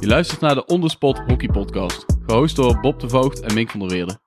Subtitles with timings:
[0.00, 3.80] Je luistert naar de Onderspot Hockey Podcast, gehost door Bob de Voogd en Mink van
[3.80, 4.18] der Weerde.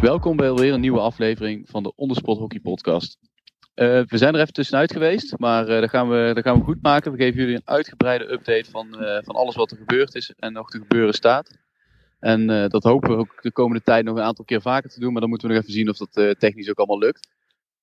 [0.00, 3.18] Welkom bij weer een nieuwe aflevering van de Onderspot Hockey Podcast.
[3.74, 6.64] Uh, we zijn er even tussenuit geweest, maar uh, dat, gaan we, dat gaan we
[6.64, 7.12] goed maken.
[7.12, 10.52] We geven jullie een uitgebreide update van, uh, van alles wat er gebeurd is en
[10.52, 11.64] nog te gebeuren staat.
[12.26, 15.12] En dat hopen we ook de komende tijd nog een aantal keer vaker te doen,
[15.12, 17.28] maar dan moeten we nog even zien of dat technisch ook allemaal lukt.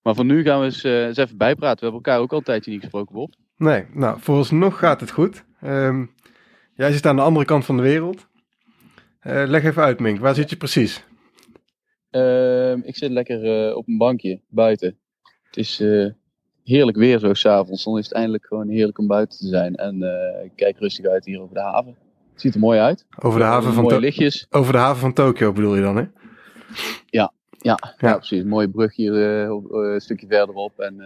[0.01, 1.79] Maar voor nu gaan we eens, eens even bijpraten.
[1.79, 3.33] We hebben elkaar ook al een tijdje niet gesproken, Bob.
[3.57, 5.43] Nee, nou, vooralsnog gaat het goed.
[5.63, 6.11] Um,
[6.75, 8.27] jij zit aan de andere kant van de wereld.
[9.21, 10.19] leg even uit, Mink.
[10.19, 11.03] Waar zit je precies?
[12.09, 14.97] Ehm, ik zit lekker op een bankje buiten.
[15.43, 16.09] Het is uh,
[16.63, 17.83] heerlijk weer zo s'avonds.
[17.83, 19.75] Dan is het eindelijk gewoon heerlijk om buiten te zijn.
[19.75, 21.97] En uh, ik kijk rustig uit hier over de haven.
[22.43, 23.05] Ziet er mooi uit.
[23.19, 24.47] Over de haven, van, lichtjes.
[24.49, 26.01] over de haven van Tokio bedoel je dan, hè?
[27.05, 27.93] Ja, ja, ja.
[27.97, 28.41] ja precies.
[28.41, 30.79] Een mooie brug hier uh, een stukje verderop.
[30.79, 30.99] En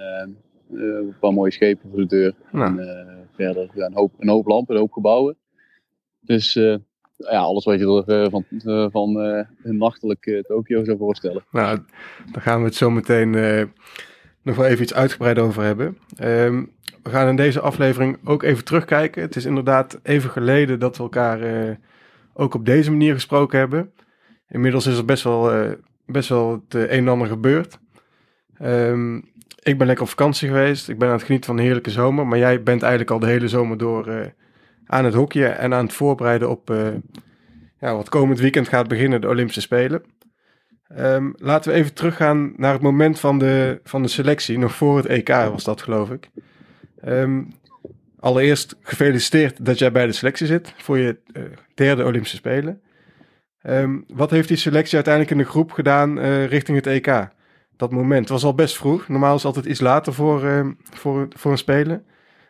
[0.71, 2.33] een paar mooie schepen voor de deur.
[2.51, 2.79] Nou.
[2.79, 5.37] En verder ja, een, hoop, een hoop lampen, een hoop gebouwen.
[6.19, 8.45] Dus ja, alles wat je er van,
[8.91, 9.15] van
[9.63, 11.43] een nachtelijk Tokio zou voorstellen.
[11.51, 11.79] Nou,
[12.31, 13.29] dan gaan we het zo meteen
[14.41, 15.97] nog wel even iets uitgebreid over hebben.
[16.15, 16.63] Ehm,
[17.07, 19.21] we gaan in deze aflevering ook even terugkijken.
[19.21, 21.75] Het is inderdaad even geleden dat we elkaar uh,
[22.33, 23.91] ook op deze manier gesproken hebben.
[24.49, 25.71] Inmiddels is er best wel, uh,
[26.05, 27.79] best wel het een en ander gebeurd.
[28.61, 29.31] Um,
[29.63, 30.89] ik ben lekker op vakantie geweest.
[30.89, 32.27] Ik ben aan het genieten van een heerlijke zomer.
[32.27, 34.33] Maar jij bent eigenlijk al de hele zomer door
[34.85, 36.73] aan het hockeyen en aan het voorbereiden op
[37.79, 40.03] ja, wat komend weekend gaat beginnen, de Olympische Spelen.
[40.99, 44.57] Um, laten we even teruggaan naar het moment van de, van de selectie.
[44.57, 46.29] Nog voor het EK was dat, geloof ik.
[47.05, 47.47] Um,
[48.19, 52.81] allereerst gefeliciteerd dat jij bij de selectie zit voor je uh, derde Olympische Spelen.
[53.63, 57.27] Um, wat heeft die selectie uiteindelijk in de groep gedaan uh, richting het EK?
[57.75, 59.07] Dat moment was al best vroeg.
[59.07, 62.05] Normaal is altijd iets later voor, uh, voor, voor een Spelen.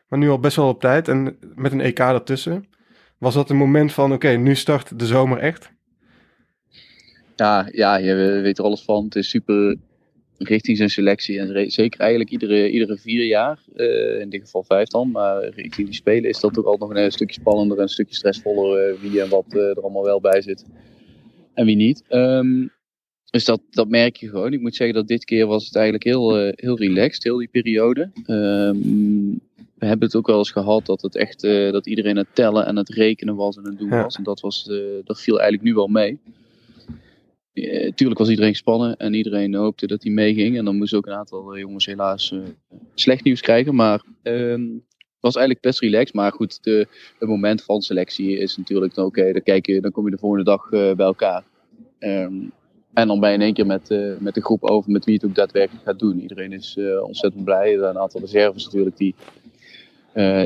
[0.07, 2.66] Maar nu al best wel op tijd en met een EK ertussen.
[3.18, 5.72] Was dat een moment van, oké, nu start de zomer echt?
[7.36, 9.03] Ja, ja, je weet er alles van.
[9.03, 9.78] Het is super
[10.38, 11.40] richting zijn selectie.
[11.40, 15.12] En zeker eigenlijk iedere, iedere vier jaar, uh, in dit geval vijf dan.
[15.12, 18.16] Maar richting die spelen is dat ook altijd nog een, stukje spannender en een stukje
[18.16, 18.90] stressvoller.
[18.90, 20.66] Uh, wie en wat uh, er allemaal wel bij zit.
[21.53, 22.03] En wie niet.
[22.09, 22.72] Um,
[23.30, 24.53] dus dat, dat merk je gewoon.
[24.53, 28.09] Ik moet zeggen dat dit keer was het eigenlijk heel, heel relaxed, heel die periode.
[28.28, 29.42] Um,
[29.74, 32.75] we hebben het ook wel eens gehad dat het echt dat iedereen het tellen en
[32.75, 34.16] het rekenen was en het doen was.
[34.16, 34.69] En dat, was,
[35.04, 36.19] dat viel eigenlijk nu wel mee.
[37.57, 40.57] Uh, tuurlijk was iedereen gespannen en iedereen hoopte dat hij meeging.
[40.57, 42.41] En dan moesten ook een aantal eh, jongens helaas uh,
[42.94, 43.75] slecht nieuws krijgen.
[43.75, 46.13] Maar ehm, het was eigenlijk best relaxed.
[46.13, 46.88] Maar goed, de,
[47.19, 49.31] het moment van selectie is natuurlijk oké.
[49.31, 51.44] dan, kijk je, dan kom je de volgende dag bij elkaar.
[52.00, 52.51] Um,
[52.94, 53.89] en dan ben je in één keer met,
[54.19, 56.22] met de groep over met wie het ook daadwerkelijk gaat doen.
[56.22, 57.74] Iedereen is ontzettend blij.
[57.74, 59.16] Er een aantal reserves natuurlijk die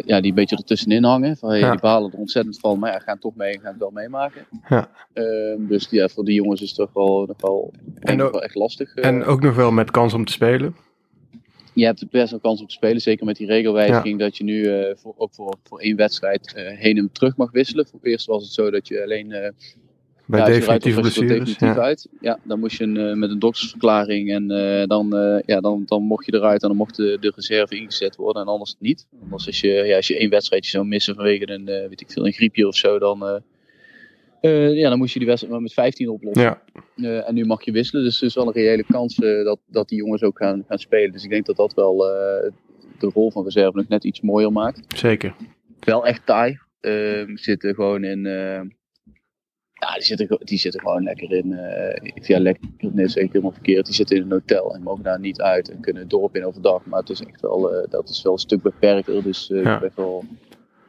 [0.06, 1.38] ja, die een beetje ertussenin hangen.
[1.38, 1.72] Van, ja.
[1.72, 4.46] Die balen er ontzettend van, maar ja, gaan toch mee en gaan het wel meemaken.
[4.70, 4.90] Ja.
[5.14, 8.44] Uh, dus ja, voor die jongens is het toch wel, nog wel, en nog wel
[8.44, 8.98] echt lastig.
[8.98, 10.76] Uh, en ook nog wel met kans om te spelen.
[11.74, 14.66] Je hebt best wel kans om te spelen, zeker met die regelwijziging dat je nu
[14.66, 17.88] eh, voor, ook voor, voor één wedstrijd heen en terug mag wisselen.
[17.88, 19.54] Voor eerst was het zo dat je alleen
[20.32, 21.30] bij ja, definitieve blessures.
[21.30, 21.82] Definitief ja.
[21.82, 22.08] uit.
[22.20, 25.84] Ja, dan moest je een, uh, met een doktersverklaring en uh, dan, uh, ja, dan,
[25.86, 29.08] dan mocht je eruit en dan mocht de, de reserve ingezet worden en anders niet.
[29.24, 32.26] Anders als je, ja, als je één wedstrijdje zou missen vanwege een, weet ik veel,
[32.26, 33.42] een griepje of zo, dan,
[34.42, 36.58] ja, dan moest je die wedstrijd maar met 15 oplossen.
[36.96, 37.22] Ja.
[37.22, 39.98] en nu mag je wisselen, dus er is wel een reële kans dat, dat die
[39.98, 41.12] jongens ook gaan, gaan spelen.
[41.12, 41.98] Dus ik denk dat dat wel
[43.00, 44.98] de rol van reserve nog net iets mooier maakt.
[44.98, 45.36] Zeker.
[45.80, 46.60] Wel echt taai.
[47.36, 48.26] zitten gewoon in
[49.82, 51.52] ja, die zitten, die zitten gewoon lekker in.
[51.52, 53.86] Uh, ja, lekker, nee, ik helemaal verkeerd.
[53.86, 56.46] Die zitten in een hotel en mogen daar niet uit en kunnen het dorp in
[56.46, 56.86] overdag.
[56.86, 59.24] Maar het is echt wel, uh, dat is wel een stuk beperkter.
[59.24, 59.82] Dus uh, ja.
[59.82, 60.24] ik wel,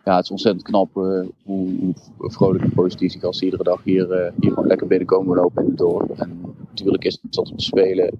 [0.04, 4.32] ja, het is ontzettend knap hoe, hoe, vrolijk en positief die gasten iedere dag hier,
[4.40, 6.10] hier gewoon lekker binnenkomen lopen in het dorp.
[6.18, 8.18] En natuurlijk is het om te spelen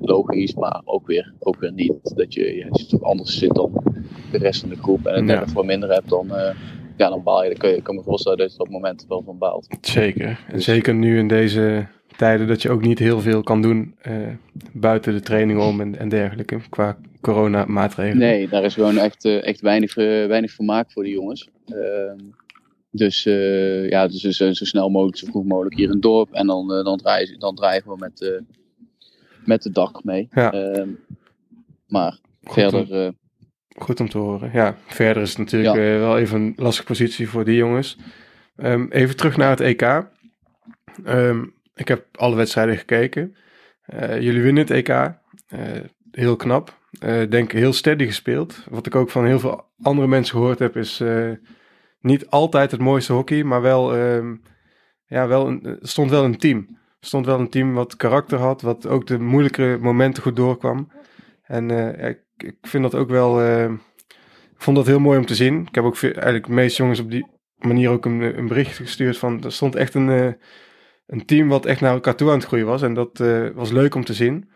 [0.00, 2.16] logisch, maar ook weer, ook weer niet.
[2.16, 3.72] Dat je, je toch anders zit dan
[4.30, 5.38] de rest van de groep en het ja.
[5.38, 6.30] net wat minder hebt dan
[6.96, 7.48] ja, dan baal je.
[7.48, 9.76] Dan kun je, kan me voorstellen dat je op het moment wel van baalt.
[9.80, 10.26] Zeker.
[10.26, 11.86] En dus- zeker nu in deze
[12.16, 14.28] tijden dat je ook niet heel veel kan doen uh,
[14.72, 18.18] buiten de training om en, en dergelijke qua coronamaatregelen.
[18.18, 21.48] Nee, daar is gewoon echt, uh, echt weinig, uh, weinig vermaak voor die jongens.
[21.66, 22.18] Ehm,
[22.90, 23.22] dus
[23.88, 26.32] ja, dus zo, zo, snel mogelijk, zo vroeg mogelijk hier in het dorp.
[26.32, 28.42] En dan, dan, draaien, dan drijven we met,
[29.44, 30.28] met de dag mee.
[30.30, 30.52] Ja.
[30.52, 30.88] Ehm,
[31.86, 33.14] maar Goed, verder
[33.74, 34.50] Goed om te horen.
[34.52, 35.94] Ja, verder is het natuurlijk ja.
[35.94, 37.98] uh, wel even een lastige positie voor die jongens.
[38.56, 40.02] Um, even terug naar het EK.
[41.06, 43.36] Um, ik heb alle wedstrijden gekeken.
[43.98, 45.12] jullie winnen het EK.
[46.10, 46.78] heel knap.
[47.28, 48.64] denk heel steady gespeeld.
[48.70, 51.02] Wat ik ook van heel veel andere mensen gehoord heb, is
[52.00, 54.34] niet altijd het mooiste hockey, maar wel, ehm,
[55.06, 56.78] ja, wel een, stond wel een team.
[57.00, 60.92] Stond wel een team wat karakter had, wat ook de moeilijkere momenten goed doorkwam.
[61.42, 63.44] En ja, ik, ik, vind dat ook wel.
[64.54, 65.60] ik vond dat heel mooi om te zien.
[65.60, 67.26] Ik heb ook eigenlijk de meeste jongens op die
[67.58, 69.44] manier ook een, een bericht gestuurd van.
[69.44, 70.36] Er stond echt een
[71.06, 72.82] een team wat echt naar elkaar toe aan het groeien was.
[72.82, 74.48] En dat uh, was leuk om te zien.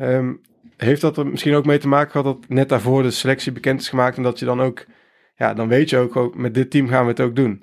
[0.00, 0.40] Um,
[0.76, 3.80] heeft dat er misschien ook mee te maken gehad dat net daarvoor de selectie bekend
[3.80, 4.86] is gemaakt en dat je dan ook,
[5.36, 7.62] ja, dan weet je ook, ook met dit team gaan we het ook doen.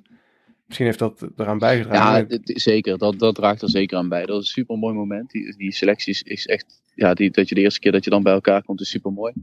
[0.66, 2.26] Misschien heeft dat eraan bijgedragen.
[2.30, 2.98] Ja, zeker.
[2.98, 4.26] Dat, dat draagt er zeker aan bij.
[4.26, 5.32] Dat is een super mooi moment.
[5.32, 8.24] Die, die selectie is echt, ja, die, dat je de eerste keer dat je dan
[8.24, 9.34] bij elkaar komt, is super mooi.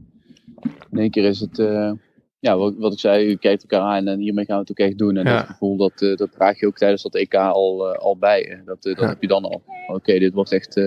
[0.91, 1.91] In één keer is het, uh,
[2.39, 4.87] ja, wat, wat, ik zei, je kijkt elkaar aan en hiermee gaan we het ook
[4.87, 5.17] echt doen.
[5.17, 8.17] En dat gevoel, dat, uh, dat draag je ook tijdens dat EK al, uh, al
[8.17, 8.61] bij.
[8.65, 9.63] Dat, dat heb je dan al.
[9.87, 10.77] Oké, dit wordt echt,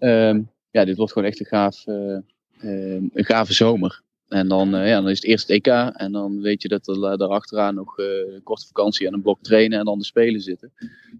[0.00, 4.02] um, ja, dit wordt gewoon echt een, gaaf, een gave zomer.
[4.28, 7.18] En dan, ja, dan is het eerst het EK en dan weet je dat er
[7.18, 10.72] daarachteraan nog een korte vakantie en een blok trainen en dan de Spelen zitten.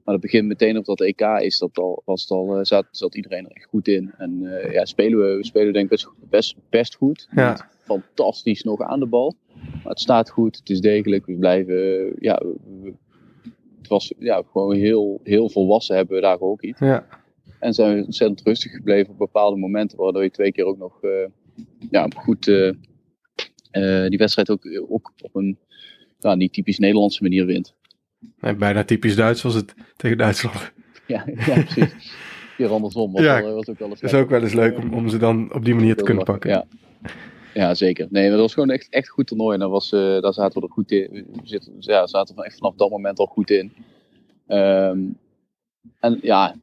[0.04, 3.14] Maar dat begint meteen op dat EK is dat al, was het al, zat, zat
[3.14, 4.14] iedereen er echt goed in.
[4.18, 4.40] En
[4.72, 7.28] ja, spelen we, we spelen denk ik best, best, best goed.
[7.34, 9.34] Ja fantastisch nog aan de bal.
[9.54, 11.26] Maar het staat goed, het is degelijk.
[11.26, 12.42] We blijven, ja,
[13.78, 16.80] het was ja, gewoon heel, heel volwassen hebben we daar ook iets.
[16.80, 17.06] Ja.
[17.58, 21.02] En zijn we ontzettend rustig gebleven op bepaalde momenten, waardoor je twee keer ook nog
[21.02, 21.10] uh,
[21.90, 22.72] ja, goed uh,
[24.08, 25.58] die wedstrijd ook, ook op een
[26.18, 27.74] ja, niet typisch Nederlandse manier wint.
[28.40, 30.72] Nee, bijna typisch Duits was het tegen Duitsland.
[31.06, 32.14] Ja, ja precies.
[32.56, 33.12] Keer andersom.
[33.12, 35.54] Was ja, was ook wel eens is ook wel eens leuk om, om ze dan
[35.54, 36.50] op die manier te kunnen pakken.
[36.50, 36.66] Ja.
[37.56, 38.06] Ja, zeker.
[38.10, 39.54] Nee, dat was gewoon echt, echt goed toernooi.
[39.54, 41.08] En daar, was, uh, daar zaten we er goed in.
[41.10, 43.72] We zitten, ja, zaten we echt vanaf dat moment al goed in.
[44.48, 45.18] Um,
[46.00, 46.54] en ja,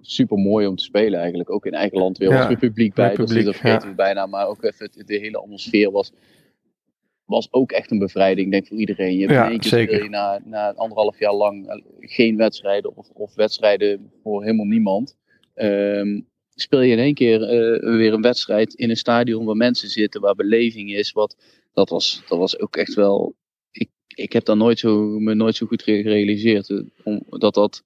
[0.00, 1.50] super mooi om te spelen eigenlijk.
[1.50, 2.28] Ook in eigen land weer.
[2.28, 3.08] Ja, was weer publiek bij.
[3.08, 4.26] Dus publiek, dat vergeten we bijna.
[4.26, 6.12] Maar ook even de hele atmosfeer was,
[7.24, 9.12] was ook echt een bevrijding, denk ik, voor iedereen.
[9.12, 13.34] Je hebt ja, in één na, na anderhalf jaar lang eh, geen wedstrijden of, of
[13.34, 15.16] wedstrijden voor helemaal niemand.
[15.54, 19.88] Um, speel je in één keer uh, weer een wedstrijd in een stadion waar mensen
[19.88, 21.12] zitten, waar beleving is.
[21.12, 21.36] Wat,
[21.72, 23.34] dat, was, dat was ook echt wel.
[23.70, 26.68] Ik, ik heb dat nooit zo, me nooit zo goed gerealiseerd.
[26.68, 27.84] Uh, om, dat dat,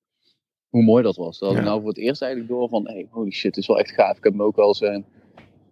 [0.69, 1.38] hoe mooi dat was.
[1.38, 3.79] Dat ik nou voor het eerst eigenlijk door van, hey, holy shit, het is wel
[3.79, 4.17] echt gaaf.
[4.17, 5.05] Ik heb me ook wel eens,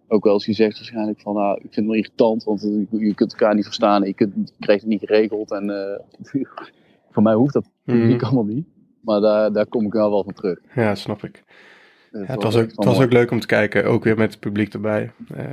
[0.07, 3.31] ook wel eens gezegd waarschijnlijk van, nou, ik vind het wel irritant, want je, kunt
[3.31, 4.03] elkaar niet verstaan.
[4.03, 5.51] Je, kunt, je krijgt het niet geregeld.
[5.51, 6.01] En
[7.11, 8.19] voor mij hoeft dat mm.
[8.19, 8.67] allemaal niet.
[9.01, 10.59] Maar daar, daar kom ik wel wel van terug.
[10.75, 11.43] Ja, snap ik.
[12.11, 14.39] Ja, het, was ook, het was ook leuk om te kijken, ook weer met het
[14.39, 15.11] publiek erbij.
[15.35, 15.45] Uh,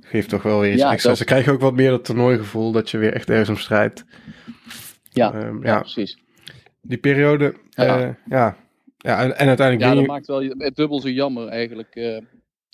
[0.00, 1.14] geeft toch wel weer iets ja, extra.
[1.14, 4.04] Ze krijgen ook wat meer dat toernooigevoel, dat je weer echt ergens om strijdt.
[5.02, 6.18] Ja, uh, ja, ja, precies.
[6.80, 8.00] Die periode, ja.
[8.00, 8.56] Uh, ja.
[8.96, 9.80] ja en, en, uiteindelijk...
[9.80, 10.10] Ja, dat je...
[10.10, 12.22] maakt wel het dubbel zo jammer eigenlijk.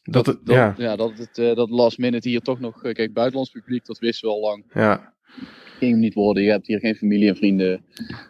[0.03, 0.75] Eh, dat, het, dat, ja.
[0.77, 0.97] ja.
[0.97, 2.81] dat het dat last minute hier toch nog...
[2.81, 4.65] Kijk, buitenlands publiek, dat wisten we al lang.
[4.75, 5.13] Ja.
[5.79, 6.43] Ging hem niet worden.
[6.43, 7.85] Je hebt hier geen familie en vrienden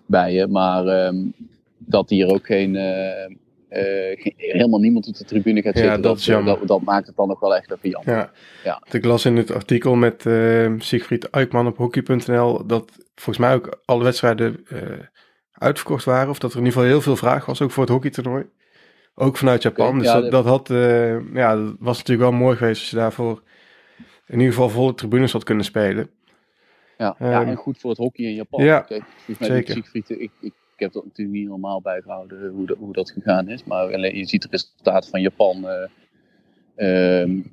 [0.07, 0.47] bij je.
[0.47, 1.35] Maar um,
[1.79, 6.03] dat hier ook geen uh, helemaal niemand op de tribune gaat zitten.
[6.03, 8.15] Dat, dat, dat, dat, maakt het dan nog wel echt even jammer.
[8.15, 8.31] Ja.
[8.65, 8.83] ja.
[8.91, 13.83] Ik las in het artikel met uh, Siegfried Eikman op hockey.nl dat volgens mij ook
[13.85, 14.65] alle wedstrijden
[15.53, 16.31] uitverkocht waren.
[16.31, 18.45] Of dat er in ieder geval heel veel vraag was, ook voor het hockeytoernooi.
[19.15, 19.87] Ook vanuit Japan.
[19.87, 20.69] Okay, dus ja, dat, dat, had,
[21.33, 23.43] ja, dat was natuurlijk wel mooi geweest als je daarvoor
[24.27, 26.11] in ieder geval volle tribunes had kunnen spelen.
[26.99, 28.65] Ja, um, ja en goed voor het hockey in Japan.
[28.65, 29.03] Ja, okay.
[29.39, 29.77] zeker.
[29.93, 33.65] Ik, ik ik heb dat natuurlijk niet normaal bijgehouden hoe, de, hoe dat gegaan is.
[33.65, 35.65] Maar alleen, je ziet het resultaat van Japan.
[36.77, 37.51] Uh, um,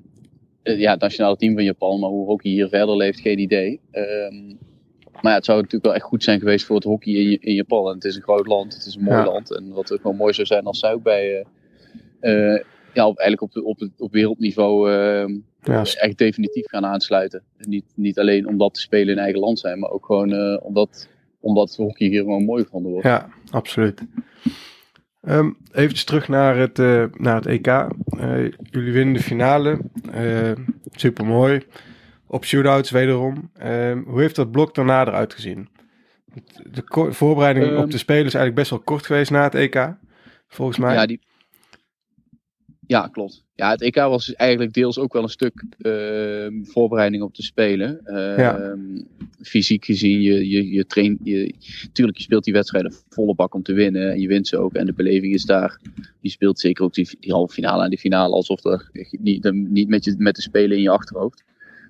[0.64, 2.00] ja, het nationale team van Japan.
[2.00, 3.80] Maar hoe hockey hier verder leeft, geen idee.
[3.92, 4.58] Um,
[5.22, 7.54] maar ja, het zou natuurlijk wel echt goed zijn geweest voor het hockey in, in
[7.54, 7.88] Japan.
[7.88, 9.26] En het is een groot land, het is een mooi ja.
[9.26, 9.56] land.
[9.56, 11.46] En wat ook wel mooi zou zijn als zij ook bij...
[12.22, 12.60] Uh,
[12.94, 15.80] ja, op, eigenlijk op, op, op wereldniveau uh, ja.
[15.80, 17.44] echt definitief gaan aansluiten.
[17.58, 21.10] Niet, niet alleen omdat te spelen in eigen land zijn, maar ook gewoon uh, omdat
[21.40, 23.08] omdat hockey hier gewoon mooi gevonden wordt.
[23.08, 24.02] Ja, absoluut.
[25.22, 26.78] Um, eventjes terug naar het,
[27.18, 27.88] naar het EK.
[28.72, 29.80] Jullie winnen de finale.
[30.92, 31.62] Super mooi.
[32.32, 33.52] Op shootouts wederom.
[33.54, 35.70] Ehm, hoe heeft dat blok daarna eruit gezien?
[36.72, 39.94] De voorbereiding um, op de Spelen is eigenlijk best wel kort geweest na het EK.
[40.48, 40.94] Volgens mij.
[40.94, 41.20] Ja, die,
[42.88, 43.44] ja, klopt.
[43.56, 47.44] Ja, het EK was dus eigenlijk deels ook wel een stuk uh, voorbereiding op te
[47.44, 48.02] spelen.
[48.06, 48.78] Uh, ja.
[49.42, 51.54] Fysiek gezien, je, je, je traint, je,
[51.92, 54.12] tuurlijk je speelt die wedstrijden volle bak om te winnen.
[54.12, 54.74] En je wint ze ook.
[54.74, 55.80] En de beleving is daar.
[56.20, 59.88] Je speelt zeker ook die, die halve finale en die finale alsof er niet, niet
[59.88, 61.44] met, je, met de spelen in je achterhoofd.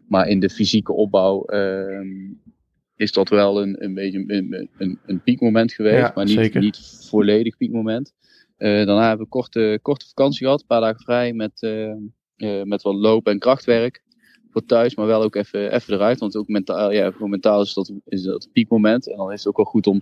[0.10, 2.02] Maar in de fysieke opbouw uh,
[2.96, 5.98] is dat wel een, een beetje een, een, een piekmoment geweest.
[5.98, 8.14] Ja, maar niet, niet volledig piekmoment.
[8.58, 11.68] daarna hebben we korte, korte vakantie gehad, een paar dagen vrij met,
[12.64, 14.04] met wat lopen en krachtwerk
[14.52, 16.20] voor thuis, maar wel ook even, even eruit.
[16.20, 19.10] Want ook mentaal, ja, voor mentaal is dat, is dat een piekmoment.
[19.10, 20.02] En dan is het ook wel goed om,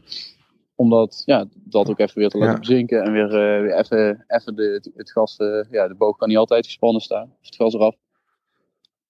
[0.75, 3.03] om dat, ja, dat ook even weer te laten bezinken.
[3.03, 3.29] En weer,
[3.61, 5.35] weer even, even de, het gas,
[5.71, 7.33] ja, de boog kan niet altijd gespannen staan.
[7.39, 7.95] Dus het gas eraf.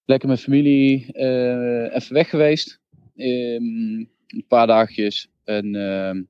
[0.07, 2.79] Lekker met familie, uh, even weg geweest.
[3.15, 5.27] Um, een paar dagjes.
[5.43, 6.23] En ehm,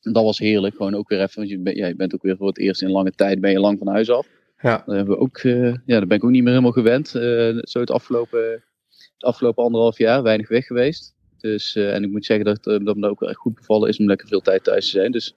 [0.00, 0.76] dat was heerlijk.
[0.76, 2.82] Gewoon ook weer even, want je, ben, ja, je bent ook weer voor het eerst
[2.82, 4.28] in lange tijd, ben je lang van huis af.
[4.60, 4.82] Ja.
[4.86, 7.14] Dat hebben we ook, uh, ja, daar ben ik ook niet meer helemaal gewend.
[7.14, 8.50] Uh, zo het afgelopen,
[8.88, 11.14] het afgelopen anderhalf jaar weinig weg geweest.
[11.38, 14.06] Dus, en ik moet zeggen dat, dat me ook wel echt goed bevallen is om
[14.06, 15.12] lekker veel tijd thuis te zijn.
[15.12, 15.34] Dus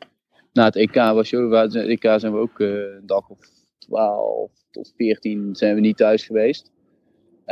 [0.54, 3.38] na het EK was je, het EK zijn we ook een dag of
[3.78, 6.72] 12 tot 14 zijn we niet thuis geweest.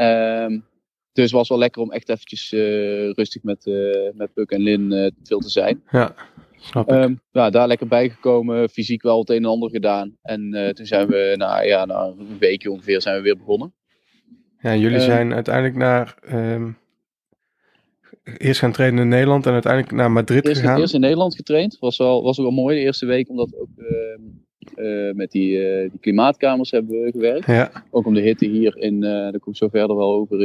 [0.01, 0.65] Um,
[1.11, 2.51] dus het was wel lekker om echt eventjes
[3.15, 3.65] rustig met,
[4.13, 5.83] met Puk en Lin veel te zijn.
[5.91, 6.15] Ja.
[6.87, 10.17] Um, ja, daar lekker bijgekomen, fysiek wel het een en ander gedaan.
[10.21, 13.73] En toen zijn we na, ja, na een weekje ongeveer zijn we weer begonnen.
[14.59, 16.77] Ja, jullie uh, zijn uiteindelijk naar um,
[18.37, 20.79] eerst gaan trainen in Nederland en uiteindelijk naar Madrid eerst, gegaan.
[20.79, 23.87] Eerst in Nederland getraind, was wel, was wel mooi de eerste week, omdat ook uh,
[25.13, 25.59] met die,
[25.89, 27.45] die klimaatkamers hebben we gewerkt.
[27.45, 27.71] Ja.
[27.89, 30.38] Ook om de hitte hier in, daar kom ik zo verder wel over.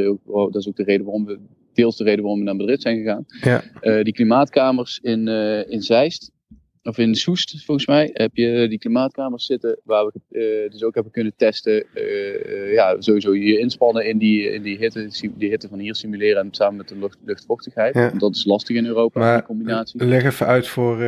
[0.52, 1.38] Dat is ook de reden waarom we
[1.73, 3.25] deels de reden waarom we naar Madrid zijn gegaan.
[3.41, 3.62] Ja.
[3.83, 6.31] Uh, die klimaatkamers in, uh, in Zeist,
[6.83, 10.95] of in Soest volgens mij, heb je die klimaatkamers zitten waar we uh, dus ook
[10.95, 11.87] hebben kunnen testen.
[12.73, 16.49] ja, sowieso je inspannen in die, in die, hitte, die hitte van hier simuleren en
[16.50, 17.95] samen met de lucht, luchtvochtigheid.
[17.95, 18.11] Ja.
[18.19, 20.05] Dat is lastig in Europa, maar die combinatie.
[20.05, 20.99] Leg even uit voor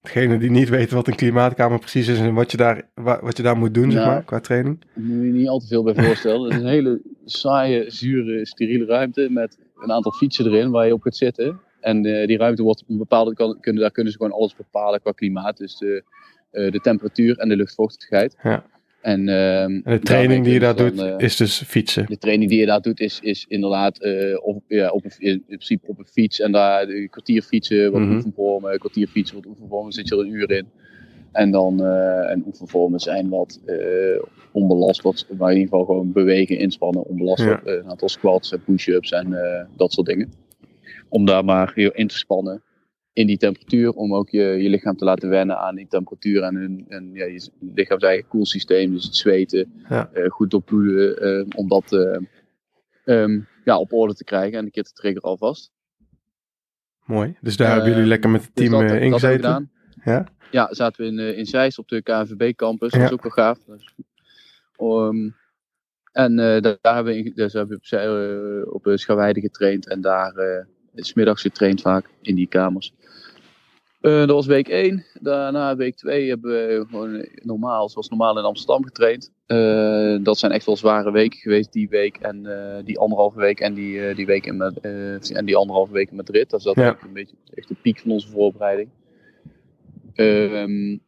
[0.00, 3.42] degene die niet weten wat een klimaatkamer precies is en wat je daar, wat je
[3.42, 4.84] daar moet doen, zeg Nou, maar, qua training.
[4.94, 6.42] Moet je niet al te veel bij voorstellen.
[6.42, 10.92] Het is een hele saaie, zure, steriele ruimte met een aantal fietsen erin waar je
[10.92, 11.60] op kunt zitten.
[11.80, 14.56] En uh, die ruimte wordt op een bepaalde, kan, kunnen, daar kunnen ze gewoon alles
[14.56, 15.56] bepalen qua klimaat.
[15.56, 16.02] Dus de,
[16.52, 18.36] uh, de temperatuur en de luchtvochtigheid.
[18.42, 18.64] Ja.
[19.00, 22.06] En, uh, en de training die je daar doet is dus fietsen.
[22.08, 24.00] De training die je daar doet is, is inderdaad
[24.42, 26.40] op, ja, op een, in principe op een fiets.
[26.40, 28.14] En daar een kwartier fietsen, wat Mhm.
[28.14, 30.66] oefenvormen, een kwartier fietsen, wat oefenvormen, zit je er een uur in.
[31.32, 33.76] En dan uh, en oefenvormen zijn wat uh,
[34.52, 37.44] onbelast, wat, maar in ieder geval gewoon bewegen, inspannen, onbelast.
[37.44, 37.60] Ja.
[37.64, 39.36] Uh, een aantal squats en push-ups en
[39.76, 40.32] dat soort dingen.
[41.08, 42.62] Om daar maar in te spannen
[43.12, 46.54] in die temperatuur, om ook je, je lichaam te laten wennen aan die temperatuur en,
[46.54, 50.10] hun, en ja, je lichaam zijn eigen koelsysteem, dus het zweten, Ja.
[50.28, 51.92] goed doorbloeden, om dat
[53.04, 55.72] um, ja, op orde te krijgen en een keer te triggeren alvast.
[57.04, 57.36] Mooi.
[57.40, 59.42] Dus daar hebben jullie lekker met het team dus dat, uh, ingezeten?
[59.42, 59.70] Dat gedaan.
[60.04, 60.26] Ja?
[60.50, 62.92] Ja, zaten we in, uh, in Zeist op de KNVB-campus.
[62.92, 62.98] Ja.
[62.98, 63.58] Dat is ook wel gaaf.
[64.80, 65.36] Um,
[66.12, 70.36] en uh, daar, daar hebben we, dus hebben we op, op Schawijde getraind en daar
[70.36, 72.92] uh, smiddags getraind vaak in die kamers.
[74.00, 75.04] Uh, dat was week 1.
[75.20, 79.32] Daarna week 2 hebben we gewoon normaal, zoals normaal in Amsterdam getraind.
[79.46, 83.60] Uh, dat zijn echt wel zware weken geweest, die week en uh, die anderhalve week
[83.60, 84.60] en die, die week in,
[85.32, 86.50] en die anderhalve week in Madrid.
[86.50, 86.98] Dat is dat Ja.
[87.02, 88.88] een beetje echt de piek van onze voorbereiding.
[90.14, 91.00] Um,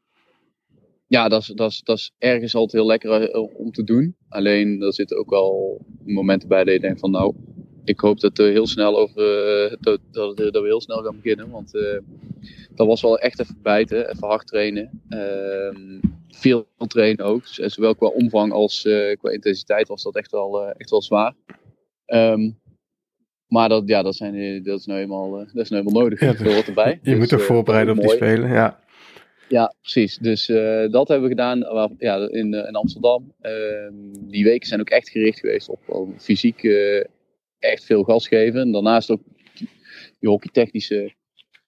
[1.07, 4.17] ja, dat is, dat, is, dat is ergens altijd heel lekker om te doen.
[4.29, 7.35] Alleen er zitten ook wel momenten bij dat je denkt van nou,
[7.91, 11.21] ik hoop dat, we heel snel over, uh, dat, dat, dat, we heel snel gaan
[11.23, 11.51] beginnen.
[11.51, 11.99] Want uh,
[12.75, 15.03] dat was wel echt even bijten, even hard trainen.
[15.09, 17.43] Uh, veel trainen ook.
[17.43, 21.35] Dus, zowel qua omvang als uh, qua intensiteit was dat echt wel, echt wel zwaar.
[22.07, 22.59] Um,
[23.47, 26.21] maar dat, ja, dat, zijn, dat, is nou eenmaal, dat is nou eenmaal nodig.
[26.21, 26.99] Ja, dat hoort erbij.
[27.03, 28.81] Je moet er voorbereiden op die spelen, ja.
[29.49, 30.17] Ja, precies.
[30.17, 31.59] Dus uh, dat hebben we gedaan
[31.99, 33.35] ja, in, in Amsterdam.
[33.43, 33.53] Uh,
[34.21, 37.05] die weken zijn ook echt gericht geweest op, op fysiek uh,
[37.61, 38.61] echt veel gas geven.
[38.61, 39.23] En daarnaast ook
[40.19, 41.15] die hockeytechnische,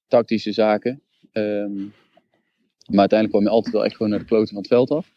[0.08, 1.02] tactische zaken.
[1.32, 1.92] Um,
[2.87, 5.12] maar uiteindelijk kwam je altijd wel echt gewoon naar de kloten van het veld af.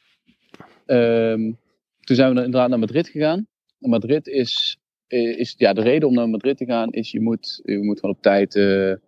[0.85, 1.57] Um,
[1.99, 3.47] toen zijn we inderdaad naar Madrid gegaan.
[3.77, 4.77] Madrid is,
[5.07, 8.15] is ja, de reden om naar Madrid te gaan is je moet, je moet gewoon
[8.15, 9.01] op tijd um,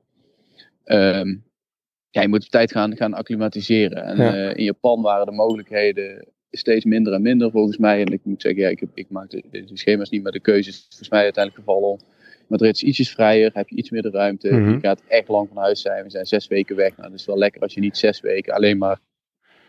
[2.10, 4.04] ja, je moet op tijd gaan, gaan acclimatiseren.
[4.04, 4.50] En Ja.
[4.50, 8.02] uh, in Japan waren de mogelijkheden steeds minder en minder volgens mij.
[8.02, 10.40] En ik moet zeggen, ja, ik, heb, ik maak de, de schema's niet, maar de
[10.40, 12.00] keuze is volgens mij uiteindelijk gevallen.
[12.48, 14.54] Madrid is ietsjes vrijer, heb je iets meer de ruimte.
[14.54, 14.72] Mhm.
[14.72, 16.04] Je gaat echt lang van huis zijn.
[16.04, 16.98] We zijn zes weken weg.
[16.98, 19.00] Nou, dat is wel lekker als je niet zes weken alleen maar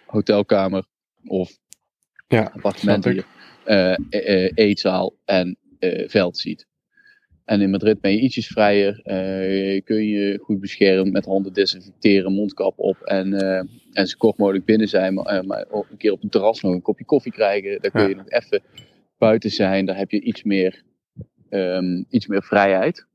[0.07, 0.85] hotelkamer
[1.27, 1.59] of
[2.29, 3.27] Ja, appartement hier,
[3.67, 6.68] uh, uh, eetzaal en uh, veld ziet.
[7.49, 12.33] En in Madrid ben je ietsjes vrijer, uh, kun je goed beschermd met handen desinfecteren,
[12.33, 13.59] mondkap op en, uh,
[13.93, 15.15] en zo kort mogelijk binnen zijn.
[15.15, 18.03] Maar, uh, maar een keer op een terras nog een kopje koffie krijgen, daar kun
[18.03, 18.17] je Ja.
[18.17, 18.63] nog even
[19.19, 20.83] buiten zijn, daar heb je iets meer,
[21.51, 23.07] um, iets meer vrijheid.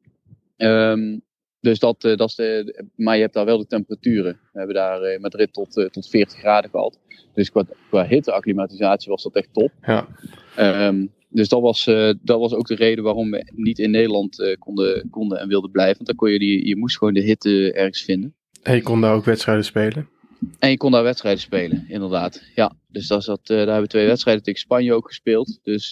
[0.58, 1.22] Um,
[1.60, 4.40] dus dat, eh, dat is de, maar je hebt daar wel de temperaturen.
[4.52, 7.00] We hebben daar in Madrid tot, tot 40 graden gehad.
[7.34, 9.72] Dus qua, qua hitte-acclimatisatie was dat echt top.
[9.82, 10.08] Ja.
[10.56, 11.84] Ehm, dus dat was,
[12.22, 15.96] dat was ook de reden waarom we niet in Nederland konden, konden en wilden blijven.
[15.96, 18.36] Want dan kon je, die, je moest gewoon de hitte ergens vinden.
[18.62, 20.10] En je kon daar ook wedstrijden spelen?
[20.60, 22.44] En je kon daar wedstrijden spelen, inderdaad.
[22.56, 25.60] Ja, dus dat zat, daar hebben we twee wedstrijden tegen Spanje ook gespeeld.
[25.64, 25.92] Dus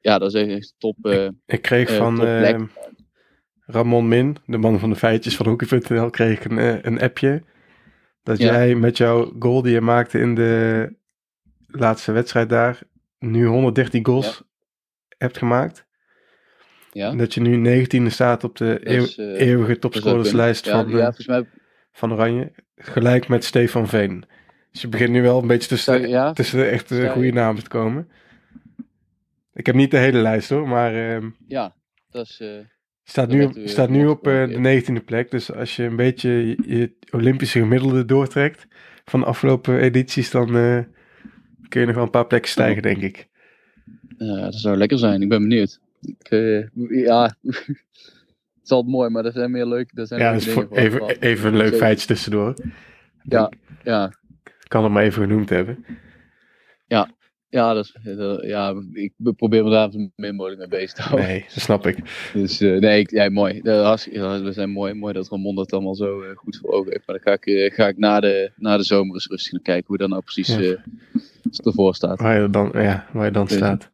[0.00, 1.06] ja, dat is echt top.
[1.06, 2.20] ik, ik, kreeg van
[3.66, 7.42] Ramon Min, de man van de feitjes van Hockey.nl, kreeg ik een, eh, een appje.
[8.22, 10.92] Dat jij met jouw goal die je maakte in de
[11.66, 12.82] laatste wedstrijd daar,
[13.18, 14.42] nu 113 goals
[15.24, 15.86] hebt gemaakt.
[16.92, 17.14] Ja.
[17.14, 21.46] Dat je nu 19e staat op de uh, eeuwige topscorerslijst van, ja, mij...
[21.92, 22.52] van Oranje.
[22.76, 24.24] Gelijk met Stefan Veen.
[24.70, 26.32] Dus je begint nu wel een beetje tussen, ja.
[26.32, 28.08] tussen de echte goede namen te komen.
[29.52, 30.94] Ik heb niet de hele lijst hoor, maar...
[30.94, 31.74] Uh, ja,
[32.10, 32.40] dat is...
[32.42, 32.48] Uh...
[33.06, 35.30] Staat nu, staat nu op uh, de 19e plek.
[35.30, 38.66] Dus als je een beetje je, Olympische gemiddelde doortrekt
[39.04, 40.78] van de afgelopen edities, dan uh,
[41.68, 43.28] kun je nog wel een paar plekken stijgen, denk ik.
[44.18, 45.22] Ja, dat zou lekker zijn.
[45.22, 45.80] Ik ben benieuwd.
[46.00, 46.66] Ik, uh,
[47.04, 49.90] ja, het is altijd mooi, maar dat zijn meer leuk.
[49.94, 52.54] Dat zijn ja, dus voor, even, even een leuk feitje tussendoor.
[53.22, 53.52] Ja,
[53.84, 54.12] ja.
[54.44, 55.84] Ik kan hem maar even genoemd hebben.
[56.86, 57.10] Ja,
[57.54, 57.92] ja, dat,
[58.42, 61.26] ja, ik probeer me daar zo min mogelijk mee bezig te houden.
[61.26, 61.98] Nee, dat snap ik.
[62.32, 63.60] Dus uh, nee, ik, ja, mooi.
[63.62, 67.06] we zijn mooi, mooi dat Ramon dat allemaal zo uh, goed voor ogen heeft.
[67.06, 69.86] Maar dan ga ik, uh, ga ik na, de, na de zomer eens rustig kijken
[69.86, 70.76] hoe dat nou precies ja.
[71.64, 72.20] ervoor staat.
[72.20, 73.90] Waar je dan, ja, waar je dan staat.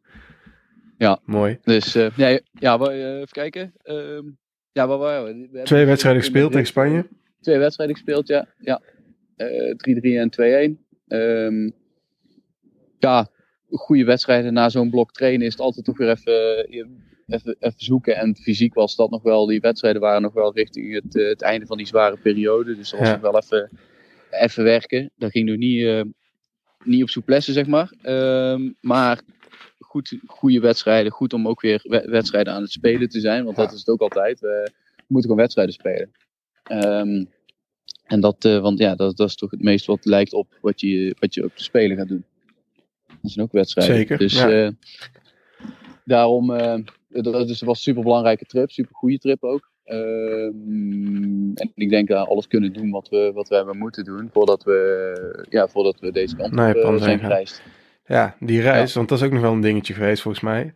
[1.01, 1.19] Ja.
[1.25, 1.59] Mooi.
[1.63, 3.73] Dus nee, ja, even kijken.
[3.83, 4.23] Ehm,
[4.71, 5.61] ja, waar waren we?
[5.63, 7.07] Twee wedstrijden gespeeld tegen Spanje?
[7.41, 8.47] Twee wedstrijden gespeeld, ja.
[8.57, 8.81] ja.
[9.37, 10.77] 3-3 en 2-1.
[11.07, 11.73] Um,
[12.99, 13.27] ja,
[13.69, 16.67] goede wedstrijden na zo'n blok trainen is het altijd toch weer even,
[17.27, 18.15] even, even zoeken.
[18.15, 21.41] En fysiek was dat nog wel, die wedstrijden waren nog wel richting het, eh, het
[21.41, 22.75] einde van die zware periode.
[22.75, 23.69] Dus dat was nog wel even,
[24.29, 25.11] even werken.
[25.15, 26.01] Dat ging nog niet, uh,
[26.83, 27.93] niet op souplesse, zeg maar.
[28.03, 29.21] Uh, maar
[29.91, 31.11] goed, goede wedstrijden.
[31.11, 33.43] Goed om ook weer wedstrijden aan het spelen te zijn.
[33.43, 34.39] Want dat is het ook altijd.
[34.39, 34.71] We
[35.07, 36.11] moeten gewoon wedstrijden spelen.
[36.71, 37.29] Um,
[38.05, 40.81] en dat, uh, want ja, dat, dat is toch het meest wat lijkt op wat
[40.81, 42.23] je, wat je op de spelen gaat doen.
[43.21, 43.95] Dat zijn ook wedstrijden.
[43.95, 44.17] Zeker.
[44.17, 44.65] Dus ja.
[44.65, 44.71] uh,
[46.05, 46.75] daarom, uh,
[47.07, 49.69] dat was een super belangrijke trip, super goede trip ook.
[49.85, 50.45] Uh,
[51.55, 54.63] en ik denk dat alles kunnen doen wat we, wat we hebben moeten doen voordat
[54.63, 57.61] we, ja, voordat we deze kant nee, op zijn gereisd.
[58.11, 58.97] Ja, die reis, ja.
[58.97, 60.73] want dat is ook nog wel een dingetje geweest volgens mij.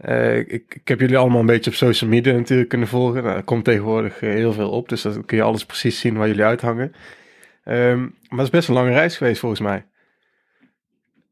[0.00, 3.22] Uh, ik, ik, heb jullie allemaal een beetje op social media natuurlijk kunnen volgen.
[3.22, 6.28] Nou, er komt tegenwoordig heel veel op, dus dan kun je alles precies zien waar
[6.28, 6.92] jullie uithangen.
[7.64, 9.86] Um, maar het is best een lange reis geweest volgens mij.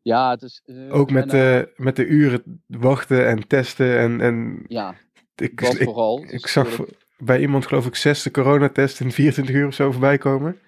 [0.03, 0.63] Ja, het is...
[0.67, 4.21] Uh, ook met, de, met de uren wachten en testen en...
[4.21, 4.95] en ja,
[5.37, 6.25] ik, ik, vooral.
[6.29, 6.81] Ik, zag
[7.19, 10.59] bij iemand geloof ik zesde coronatest in 24 uur of zo voorbij komen.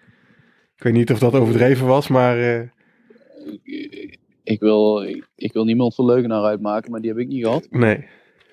[0.76, 2.72] Ik weet niet of dat overdreven was, maar...
[4.44, 5.02] Ik, wil,
[5.34, 7.66] ik, wil niemand voor leugenaar uitmaken, maar die heb ik niet gehad.
[7.70, 8.06] Nee.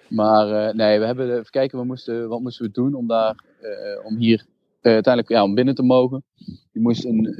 [0.07, 3.43] Maar uh, nee, we hebben even kijken, we moesten, wat moesten we doen om, daar,
[4.03, 4.45] om hier
[4.81, 6.23] uh, uiteindelijk ja, om binnen te mogen.
[6.71, 7.35] Je moest een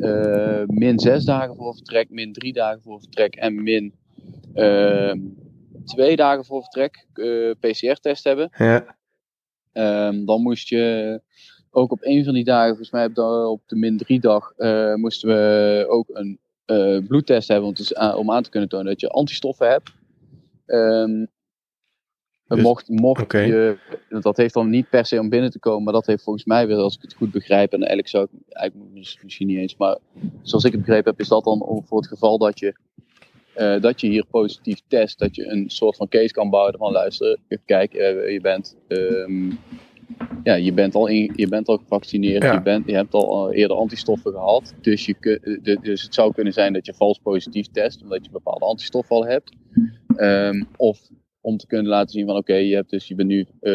[0.68, 3.94] min zes dagen voor vertrek, min drie dagen voor vertrek en min
[4.56, 5.14] uh,
[5.86, 8.50] twee dagen voor vertrek eh, PCR-test hebben.
[8.58, 8.96] Ja.
[9.74, 11.22] Um, dan moest je
[11.70, 14.54] ook op een van die dagen, volgens mij op de min drie dag,
[14.96, 16.40] moesten we ook een
[17.08, 19.92] bloedtest hebben om, te, om aan te kunnen tonen dat je antistoffen hebt.
[20.66, 21.30] Um,
[22.56, 23.78] dus, mocht mocht je,
[24.10, 26.68] dat heeft dan niet per se om binnen te komen, maar dat heeft volgens mij
[26.68, 28.94] weer, als ik het goed begrijp, en eigenlijk zou ik, eigenlijk
[29.24, 29.98] misschien niet eens, maar
[30.42, 32.76] zoals ik het begrepen heb, is dat dan voor het geval dat je,
[33.58, 36.92] uh, dat je hier positief test, dat je een soort van case kan bouwen van
[36.92, 39.60] luister, kijk, uh, je bent, um,
[40.44, 42.54] ja, je bent al, in, je bent al gevaccineerd, ja.
[42.54, 46.74] je, bent, je hebt al eerder antistoffen gehad, dus, je, dus het zou kunnen zijn
[46.74, 49.52] dat je vals positief test, omdat je bepaalde antistoffen al hebt.
[50.18, 51.00] Um, of
[51.42, 53.72] om te kunnen laten zien van oké, je hebt dus je bent nu, uh,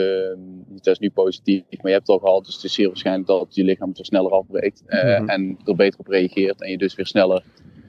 [0.73, 3.27] je test nu positief, maar je hebt het al gehad, dus het is zeer waarschijnlijk
[3.27, 5.29] dat je lichaam het er sneller afbreekt uh, mm-hmm.
[5.29, 7.45] en er beter op reageert en je dus weer sneller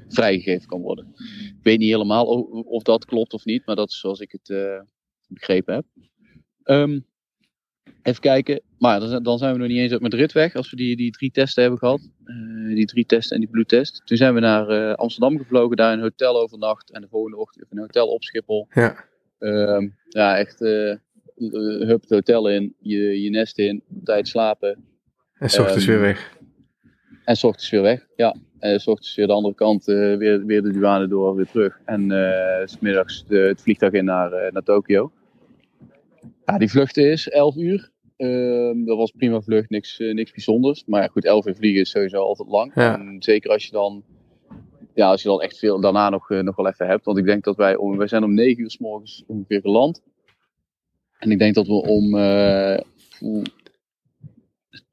[0.07, 1.13] vrijgegeven kan worden.
[1.38, 4.31] Ik weet niet helemaal of, of dat klopt of niet, maar dat is zoals ik
[4.31, 4.81] het uh,
[5.27, 5.86] begrepen heb.
[6.63, 7.05] Um,
[8.02, 10.76] even kijken, maar dan, dan, zijn we nog niet eens uit Madrid weg als we
[10.76, 12.10] die, die drie testen hebben gehad.
[12.26, 14.02] Uh, die drie testen en die bloedtest.
[14.06, 17.65] Toen zijn we naar uh, Amsterdam gevlogen, daar een hotel overnacht en de volgende ochtend
[17.69, 18.67] een hotel op Schiphol.
[18.69, 19.06] Ja.
[19.39, 20.95] Um, ja, echt uh,
[21.88, 24.86] hup het hotel in, je, je nest in, tijd slapen.
[25.34, 26.38] En s ochtends um, weer weg.
[27.23, 28.36] En s ochtends weer weg, ja.
[28.60, 31.80] En s ochtends weer de andere kant, weer, weer de douane door, weer terug.
[31.86, 32.12] En
[32.65, 35.12] s middags de, het vliegtuig in naar, naar Tokio.
[36.51, 37.89] Ja, die vlucht is 11 uur.
[38.17, 40.83] Ehm, dat was prima vlucht, niks, eh, niks bijzonders.
[40.86, 42.71] Maar ja, goed, 11 uur vliegen is sowieso altijd lang.
[42.75, 42.99] Ja.
[42.99, 44.03] En zeker als je dan,
[44.93, 47.05] ja, als je dan echt veel daarna nog, eh, nog wel even hebt.
[47.05, 50.01] Want ik denk dat wij, om, wij zijn om 9 uur s morgens ongeveer geland.
[51.17, 52.79] En ik denk dat we om, eh,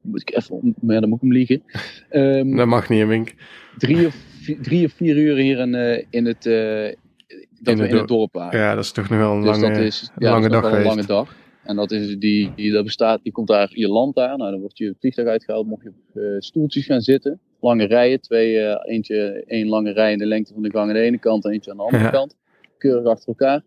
[0.02, 1.62] moet ik even, om- ja, dan moet ik hem liegen.
[2.08, 3.34] Ehm, Dat mag niet, Mink.
[3.78, 4.16] drie, of,
[4.62, 8.08] drie of vier uur hier in, eh, in het, dat In we het in het
[8.08, 8.60] dorp waren.
[8.60, 9.74] Ja, dat is toch nog wel een Dus lange...
[9.74, 10.94] dat is, een ja, lange dag wel een geweest.
[10.96, 11.42] lange dag.
[11.64, 14.36] En dat is die, die, dat bestaat, die komt daar, je land daar.
[14.36, 17.40] Nou, dan word je vliegtuig uitgehaald, mocht je op eh, stoeltjes gaan zitten.
[17.60, 20.94] Lange rijen, twee, eh, eentje, één lange rij in de lengte van de gang aan
[20.94, 22.10] de ene kant en eentje aan de andere Ja.
[22.10, 22.36] kant.
[22.78, 23.62] Keurig achter elkaar.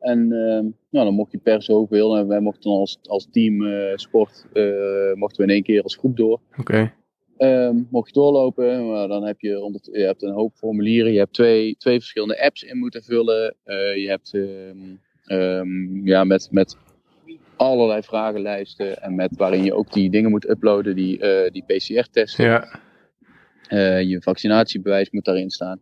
[0.00, 2.16] En ehm, nou, dan mocht je per zoveel.
[2.16, 4.44] En wij mochten als, als team eh, sport,
[5.14, 6.40] mochten we in één keer als groep door.
[6.58, 6.92] Oké,
[7.36, 11.12] Ehm, mocht je doorlopen, maar dan heb je, onder, je hebt een hoop formulieren.
[11.12, 13.54] Je hebt twee, twee verschillende apps in moeten vullen.
[13.94, 14.34] Je hebt
[15.26, 16.76] ehm, ja, met, met
[17.58, 22.44] allerlei vragenlijsten en met waarin je ook die dingen moet uploaden, die, eh, die PCR-testen.
[22.44, 22.80] ja.
[23.68, 25.80] Eh, je vaccinatiebewijs moet daarin staan.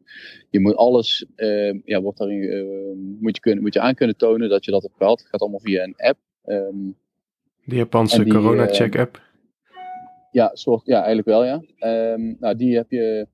[0.51, 4.49] Je moet alles, ehm, ja, wordt daarin, moet, je kunnen, moet je aan kunnen tonen
[4.49, 5.19] dat je dat hebt gehad.
[5.19, 6.19] Het gaat allemaal via een app.
[6.45, 6.91] Ehm,
[7.65, 9.23] Die Japanse die, corona-check-app.
[10.31, 11.63] Ja, soort, ja, eigenlijk wel, ja.
[11.79, 13.27] Ehm, nou, die heb je,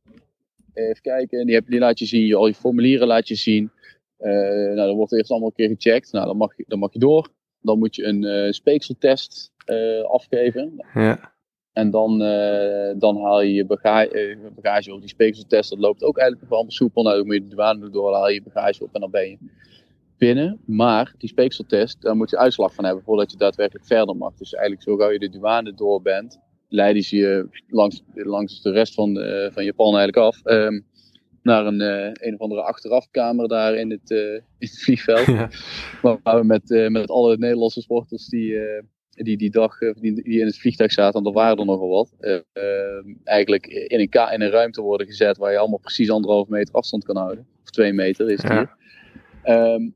[0.74, 3.70] even kijken, die, heb, die laat je zien, je, al je formulieren laat je zien.
[4.16, 4.30] Eh,
[4.64, 6.12] nou, dan wordt eerst allemaal een keer gecheckt.
[6.12, 7.28] Nou, dan mag je, dan mag je door.
[7.62, 10.84] Dan moet je een eh, speekseltest eh, afgeven.
[10.94, 11.32] Ja,
[11.72, 15.00] En dan, eh, dan haal je je bagage, bagage op.
[15.00, 17.02] Die speekseltest, dat loopt ook eigenlijk nog allemaal soepel.
[17.02, 19.28] Nou, dan moet je de douane door, haal je je bagage op en dan ben
[19.28, 19.38] je
[20.18, 20.60] binnen.
[20.66, 24.34] Maar die speekseltest, daar moet je uitslag van hebben voordat je daadwerkelijk verder mag.
[24.34, 28.70] Dus eigenlijk zo gauw je de douane door bent, leiden ze je langs, langs de
[28.70, 30.44] rest van, eh, van Japan eigenlijk af.
[30.44, 30.80] ehm,
[31.42, 35.26] naar een, eh, een of andere achterafkamer daar in het, eh, in het vliegveld.
[35.26, 35.50] ja.
[36.22, 38.56] Waar we met, eh, met alle Nederlandse sporters die,
[39.10, 42.12] die die dag die, die in het vliegtuig zaten, want er waren er nogal wat,
[43.24, 46.74] eigenlijk in een, ka- in een ruimte worden gezet waar je allemaal precies anderhalf meter
[46.74, 47.46] afstand kan houden.
[47.62, 48.56] Of twee meter is het Ja.
[48.58, 48.76] hier.
[49.42, 49.90] Ehm,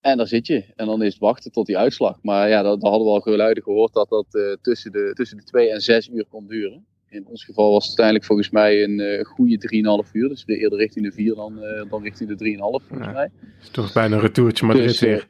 [0.00, 0.64] en daar zit je.
[0.76, 2.18] En dan is het wachten tot die uitslag.
[2.22, 5.70] Maar ja, dat hadden we al geluiden gehoord dat dat tussen, de, tussen de twee
[5.70, 6.86] en zes uur kon duren.
[7.10, 10.28] In ons geval was het uiteindelijk volgens mij een eh goede 3,5 uur.
[10.28, 13.12] Dus eerder richting de 4 dan, eh, dan richting de 3,5 volgens Ja.
[13.14, 13.30] mij.
[13.62, 15.26] is toch bijna een retourtje Madrid Dus, eh, weer.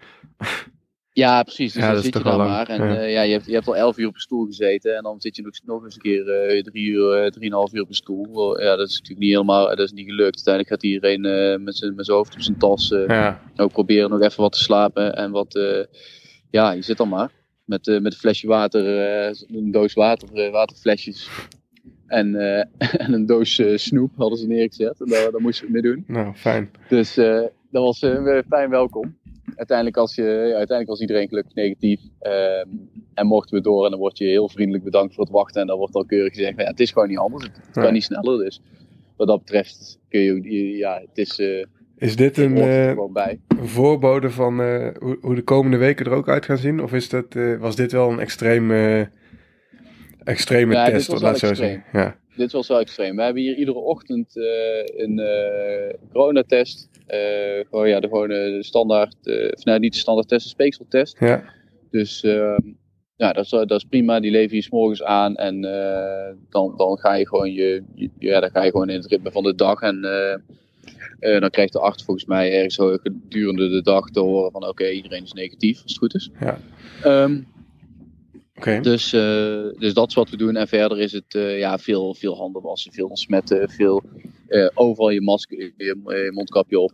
[1.13, 1.73] Ja, precies.
[1.73, 2.69] Dus Ja, dan dat is zit je toch daar wel lang.
[2.69, 2.79] maar.
[2.79, 3.01] En Ja.
[3.01, 3.07] ja.
[3.07, 4.97] ja, je, hebt, je hebt al 11 uur op een stoel gezeten.
[4.97, 7.83] En dan zit je nog, nog eens een keer eh, drie uur, eh, drieënhalf uur
[7.83, 8.61] op een stoel.
[8.61, 10.35] Ja, dat is natuurlijk niet helemaal, dat is niet gelukt.
[10.47, 14.11] Uiteindelijk gaat iedereen eh, met zijn met hoofd op zijn tas eh, Ja, ook proberen
[14.11, 15.17] nog even wat te slapen.
[15.17, 15.85] En wat, eh,
[16.51, 17.31] ja, je zit dan maar.
[17.65, 21.29] Met, eh, met een flesje water, eh, een doos water, eh, waterflesjes.
[22.09, 22.65] En, eh,
[23.07, 25.01] en een doos eh, snoep hadden ze neergezet.
[25.01, 26.05] En daar, daar moesten we mee doen.
[26.07, 26.71] nou, fijn.
[26.89, 27.41] Dus eh,
[27.71, 27.99] dat was
[28.49, 29.17] fijn welkom.
[29.57, 32.01] Uiteindelijk, als je, ja, uiteindelijk was iedereen gelukkig negatief.
[32.19, 32.69] ehm,
[33.15, 35.61] en mochten we door en dan word je heel vriendelijk bedankt voor het wachten.
[35.61, 37.45] En dan wordt al keurig gezegd, ja, het is gewoon niet anders.
[37.45, 38.39] Het, kan niet sneller.
[38.39, 38.61] Dus
[39.17, 41.39] wat dat betreft kun je, ja, het is,
[41.97, 44.55] Is dit een een voorbode van
[44.99, 46.83] hoe, hoe de komende weken er ook uit gaan zien?
[46.83, 48.71] Of is dat, was dit wel een extreem,
[50.29, 51.21] extreme Ja, test?
[51.21, 51.85] laat ik zo zeggen.
[51.93, 53.17] Ja, Dit was wel extreem.
[53.17, 54.45] We hebben hier iedere ochtend eh,
[55.05, 56.89] een eh coronatest.
[57.07, 57.19] Eh
[57.71, 59.15] gewoon, ja, de gewone standaard,
[59.57, 61.17] of nou, niet de standaard test, een speekseltest.
[61.21, 61.43] ja,
[61.91, 62.61] Dus ehm,
[63.17, 64.21] ja, dat is, dat is prima.
[64.21, 65.61] Die lever je 's morgens aan en
[66.51, 69.31] dan, dan ga je gewoon je, je- ja, dan ga je gewoon in het ritme
[69.33, 69.81] van de dag.
[69.81, 70.01] En
[71.41, 75.23] dan krijgt de arts volgens mij ergens gedurende de dag te horen van oké, iedereen
[75.23, 76.31] is negatief als het goed is.
[76.41, 76.59] ja.
[77.03, 77.41] Ehm,
[78.83, 80.57] Dus, eh, dus dat is wat we doen.
[80.57, 84.03] En verder is het eh, ja, veel, veel handen wassen, veel ontsmetten, veel
[84.49, 86.93] eh, overal je masker, je, je mondkapje op.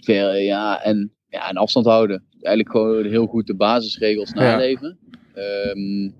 [0.00, 2.22] ver, ja, en, ja, en afstand houden.
[2.40, 4.40] Eigenlijk gewoon heel goed de basisregels Ja.
[4.40, 4.98] naleven.
[5.34, 6.10] Ehm,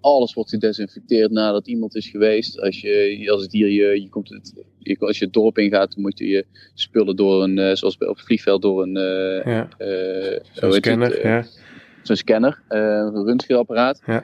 [0.00, 2.60] alles wordt gedesinfecteerd nadat iemand is geweest.
[2.60, 5.96] Als, je, als, het hier, je, je komt het, je, als je het dorp ingaat,
[5.96, 8.94] moet je je spullen door een, zoals bij- op het vliegveld, door een
[9.50, 11.26] Ja, het, scanner.
[11.26, 11.44] ja.
[12.06, 14.02] Zo'n scanner, eh, een röntgenapparaat.
[14.06, 14.16] Ja.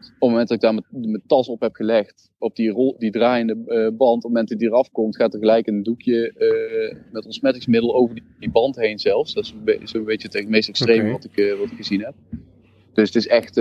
[0.00, 2.96] Op het moment dat ik daar mijn, mijn tas op heb gelegd, op die, rol,
[2.98, 5.82] die draaiende eh, band, op het moment dat die eraf komt, gaat er gelijk een
[5.82, 9.34] doekje eh, met ontsmettingsmiddel over die, die band heen zelfs.
[9.34, 12.14] Dat is een be- beetje het meest extreme wat, ik, wat ik gezien heb.
[12.92, 13.54] Dus het is echt,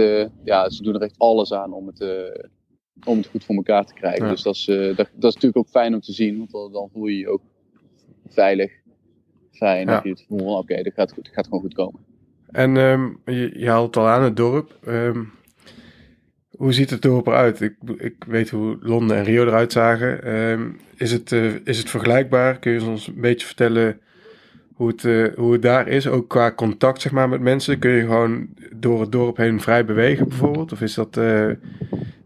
[0.43, 2.01] ja, ze doen er echt alles aan om het,
[3.05, 4.25] om het goed voor elkaar te krijgen.
[4.25, 4.31] Ja.
[4.31, 6.89] Dus dat is, dat, dat is natuurlijk ook fijn om te zien, want dan, dan
[6.93, 7.41] voel je je ook
[8.27, 8.71] veilig,
[9.51, 9.87] fijn.
[9.87, 9.93] Ja.
[9.93, 11.99] Dat je het voelt van, oké, gaat, goed- dit gaat gewoon goed komen.
[12.51, 14.77] En ehm, je, je haalt het al aan, het dorp.
[14.85, 15.19] Ehm,
[16.49, 17.61] hoe ziet het dorp eruit?
[17.61, 20.23] Ik, ik weet hoe Londen en Rio eruit zagen.
[20.23, 20.61] Ehm,
[20.95, 22.59] is, het, eh, is het vergelijkbaar?
[22.59, 23.99] Kun je ons een beetje vertellen
[24.73, 27.79] hoe het, eh, hoe het daar is, ook qua contact zeg maar, met mensen?
[27.79, 30.71] Kun je gewoon door het dorp heen vrij bewegen bijvoorbeeld?
[30.71, 31.47] Of is dat, eh,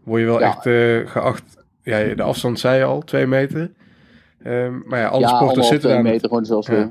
[0.04, 0.46] word je wel Ja.
[0.46, 0.62] echt
[1.10, 3.70] geacht, ja, de afstand zei je al, twee meter.
[4.84, 6.74] Maar ja, alle ja, sporters zitten twee daar, meter, gewoon zoals Ja.
[6.74, 6.90] we-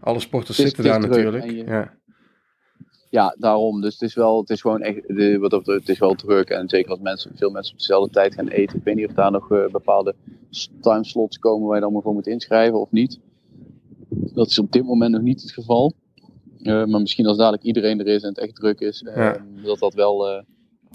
[0.00, 1.44] alle sporters zitten daar natuurlijk.
[1.44, 1.96] je- Ja.
[3.10, 3.80] Ja, daarom.
[3.80, 6.48] Dus het is wel, het is gewoon echt, de, wat het is wel druk.
[6.50, 8.76] En zeker als mensen, veel mensen op dezelfde tijd gaan eten.
[8.78, 10.14] Ik weet niet of daar nog eh, bepaalde
[10.80, 13.18] timeslots komen waar je dan maar voor moet inschrijven of niet.
[14.10, 15.92] Dat is op dit moment nog niet het geval.
[16.62, 19.36] Eh, maar misschien als dadelijk iedereen er is en het echt druk is, eh, Ja.
[19.62, 20.26] dat dat wel...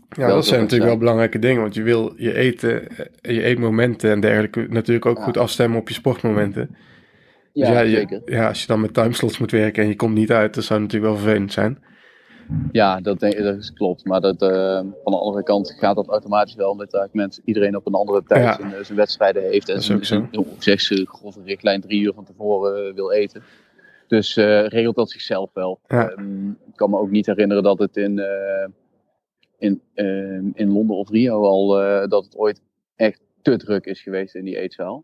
[0.10, 2.88] Ja, Wel dat zijn natuurlijk wel belangrijke dingen, want je wil je eten,
[3.21, 5.23] je eetmomenten en dergelijke natuurlijk ook Ja.
[5.23, 6.69] goed afstemmen op je sportmomenten.
[7.54, 8.21] ja, dus ja, je- zeker.
[8.26, 10.80] ja, als je dan met timeslots moet werken en je komt niet uit, dat zou
[10.82, 11.84] natuurlijk wel vervelend zijn.
[12.72, 14.06] Ja, dat, denk, dat is klopt.
[14.06, 17.76] Maar dat, eh, van de andere kant gaat dat automatisch wel, omdat eigenlijk mensen, iedereen
[17.76, 18.54] op een andere tijd Ja.
[18.70, 19.70] zijn, zijn wedstrijden heeft.
[19.70, 20.06] En zijn,
[20.80, 23.44] ze, grove richtlijn drie uur van tevoren eh, wil eten.
[24.08, 25.80] Dus eh, regelt dat zichzelf wel.
[25.88, 26.10] Ja.
[26.10, 28.68] Ehm, ik kan me ook niet herinneren dat het in, eh,
[29.58, 32.62] in, ehm, in Londen of Rio al, eh, dat het ooit
[32.96, 35.04] echt te druk is geweest in die eetzaal.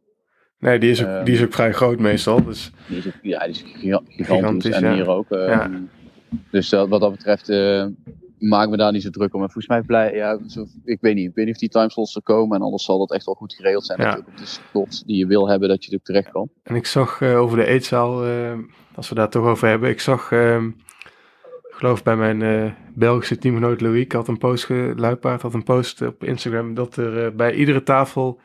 [0.60, 1.24] Nee, die is ook, Ehm.
[1.26, 2.44] die is ook vrij groot meestal.
[2.44, 4.94] Dus Die is, ook- ja, die is giga- gigantisch, Gigantisch, en ja.
[4.94, 5.32] hier ook.
[5.32, 5.70] ehm, Ja.
[6.52, 7.86] Dus wat dat betreft eh
[8.40, 9.42] maak me daar niet zo druk om.
[9.42, 10.40] En volgens mij blij, ja,
[10.86, 12.58] ik weet niet, ik weet niet of die timeslots er komen.
[12.58, 14.00] En anders zal dat echt wel goed geregeld zijn.
[14.00, 14.06] Ja.
[14.06, 16.50] Natuurlijk op de slots die je wil hebben, dat je er ook terecht kan.
[16.64, 18.58] En ik zag eh, over de eetzaal, eh,
[18.96, 23.82] als we daar toch over hebben, ik zag, ehm, ik geloof bij mijn Belgische teamgenoot
[23.82, 28.40] Louis, had een post, Luipaard had een post op Instagram, dat er bij iedere tafel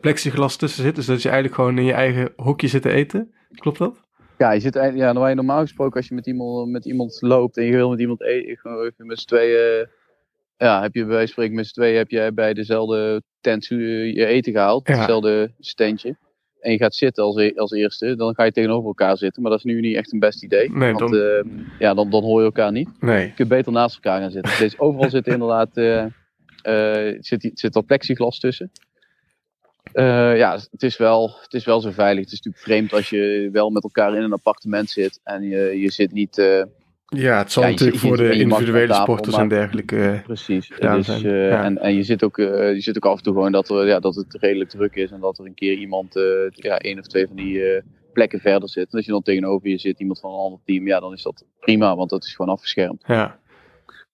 [0.00, 0.94] plexiglas tussen zit.
[0.94, 3.32] Dus dat je eigenlijk gewoon in je eigen hokje zit te eten.
[3.54, 4.02] Klopt dat?
[4.42, 7.56] Ja, je zit ja, waar je normaal gesproken als je met iemand, met iemand loopt
[7.56, 9.86] en je wil met iemand eten, met z'n tweeën,
[10.56, 14.52] ja, heb je bij spreken met z'n tweeën heb je bij dezelfde tent je eten
[14.52, 14.94] gehaald, Ja.
[14.96, 16.16] hetzelfde standje.
[16.60, 19.42] En je gaat zitten als, e- als eerste, dan ga je tegenover elkaar zitten.
[19.42, 20.70] Maar dat is nu niet echt een best idee.
[20.70, 21.44] Nee, want dan- eh,
[21.78, 22.88] ja, dan, dan hoor je elkaar niet.
[23.00, 23.26] Nee.
[23.26, 24.58] Je kunt beter naast elkaar gaan zitten.
[24.58, 26.04] Dus overal zit inderdaad eh,
[26.62, 28.70] eh, zit, zit al plexiglas tussen.
[29.92, 32.24] Eh, ja, het is, wel, het is wel zo veilig.
[32.24, 35.80] Het is natuurlijk vreemd als je wel met elkaar in een appartement zit en je,
[35.80, 36.62] je zit niet eh,
[37.06, 40.10] Ja, het zal Ja, natuurlijk voor de individuele sporters en dergelijke.
[40.10, 40.68] eh, precies.
[40.68, 41.22] Dus, zijn.
[41.22, 41.64] Ja.
[41.64, 44.00] en, en je zit, ook, je zit ook af en toe gewoon dat, er, ja,
[44.00, 46.14] dat het redelijk druk is en dat er een keer iemand,
[46.50, 48.90] ja, één of twee van die plekken verder zit.
[48.90, 51.22] En als je dan tegenover je zit, iemand van een ander team, ja, dan is
[51.22, 53.02] dat prima, want dat is gewoon afgeschermd.
[53.06, 53.40] ja.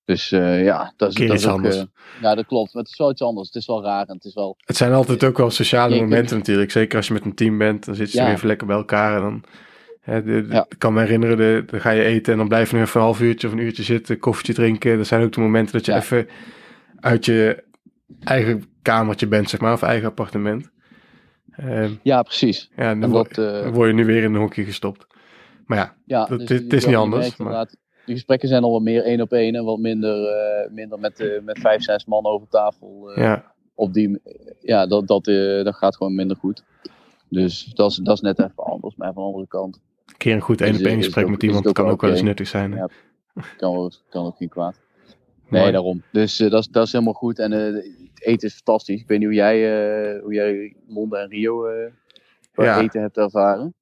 [0.08, 1.76] Dus eh, ja, dat is, Keer dat is ook, anders.
[1.76, 1.82] eh,
[2.20, 2.74] ja, dat klopt.
[2.74, 3.46] Maar het is wel iets anders.
[3.46, 4.56] Het is wel raar en het is wel...
[4.64, 6.70] Het zijn altijd ook wel sociale kunt- momenten natuurlijk.
[6.70, 8.24] Zeker als je met een team bent, dan zit je Ja.
[8.24, 9.16] weer even lekker bij elkaar.
[9.16, 9.44] En dan,
[10.00, 10.66] hè, de, de- Ja.
[10.68, 13.00] Ik kan me herinneren, de, dan ga je eten en dan blijf je nog even
[13.00, 14.96] een half uurtje of een uurtje zitten, koffietje drinken.
[14.96, 16.28] Dat zijn ook de momenten dat je even
[17.00, 17.64] uit je
[18.20, 20.70] eigen kamertje bent, zeg maar, of eigen appartement.
[21.50, 22.70] Ehm, Ja, precies.
[22.76, 24.64] ja, en dan, En wo- dat, eh, dan word je nu weer in een hokje
[24.64, 25.06] gestopt.
[25.66, 27.68] Maar ja, ja, dat- dus het is niet merkt anders, maar-
[28.08, 31.20] Die gesprekken zijn al wat meer één op één en wat minder, eh, minder met,
[31.20, 33.10] eh, met vijf, zes man over tafel.
[33.12, 34.20] eh, ja, op die,
[34.60, 36.64] ja, dat, dat, eh, dat gaat gewoon minder goed.
[37.28, 38.96] Dus dat is, dat is net even anders.
[38.96, 41.66] Maar van de andere kant een keer een goed één op één gesprek met iemand
[41.66, 42.72] ook kan ook wel eens nuttig zijn.
[42.72, 42.88] Ja.
[43.56, 44.80] kan, kan ook niet kwaad.
[45.48, 45.72] Nee, Mooi.
[45.72, 46.02] daarom.
[46.12, 47.38] Dus dat, is, dat is helemaal goed.
[47.38, 49.00] En eh, het eten is fantastisch.
[49.00, 49.58] Ik weet niet hoe jij,
[50.22, 51.66] hoe jij Londen en Rio
[52.52, 52.80] qua Ja.
[52.80, 53.74] eten hebt ervaren.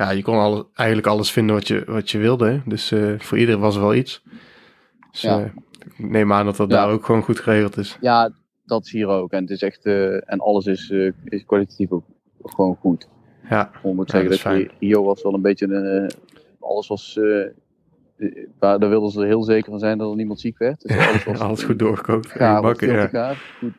[0.00, 2.60] Ja, je kon alle, eigenlijk alles vinden wat je, wat je wilde.
[2.64, 4.22] Dus eh, voor iedereen was er wel iets.
[5.10, 5.40] Dus Ja.
[5.40, 6.76] eh, ik neem aan dat dat Ja.
[6.76, 7.98] daar ook gewoon goed geregeld is.
[8.00, 8.30] Ja,
[8.64, 9.32] dat is hier ook.
[9.32, 10.90] En het is echt, eh, en alles is,
[11.24, 12.04] is kwalitatief ook
[12.42, 13.08] gewoon goed.
[13.48, 14.72] Ja, Ik moet Ja, zeggen dat.
[14.78, 16.10] Rio was wel een beetje een,
[16.60, 17.18] alles was,
[18.58, 20.80] daar, wilden ze er heel zeker van zijn dat er niemand ziek werd.
[20.80, 22.32] Dus alles was alles goed doorgekookt.
[22.38, 22.74] ja.
[23.08, 23.42] gaar.
[23.58, 23.72] Goed.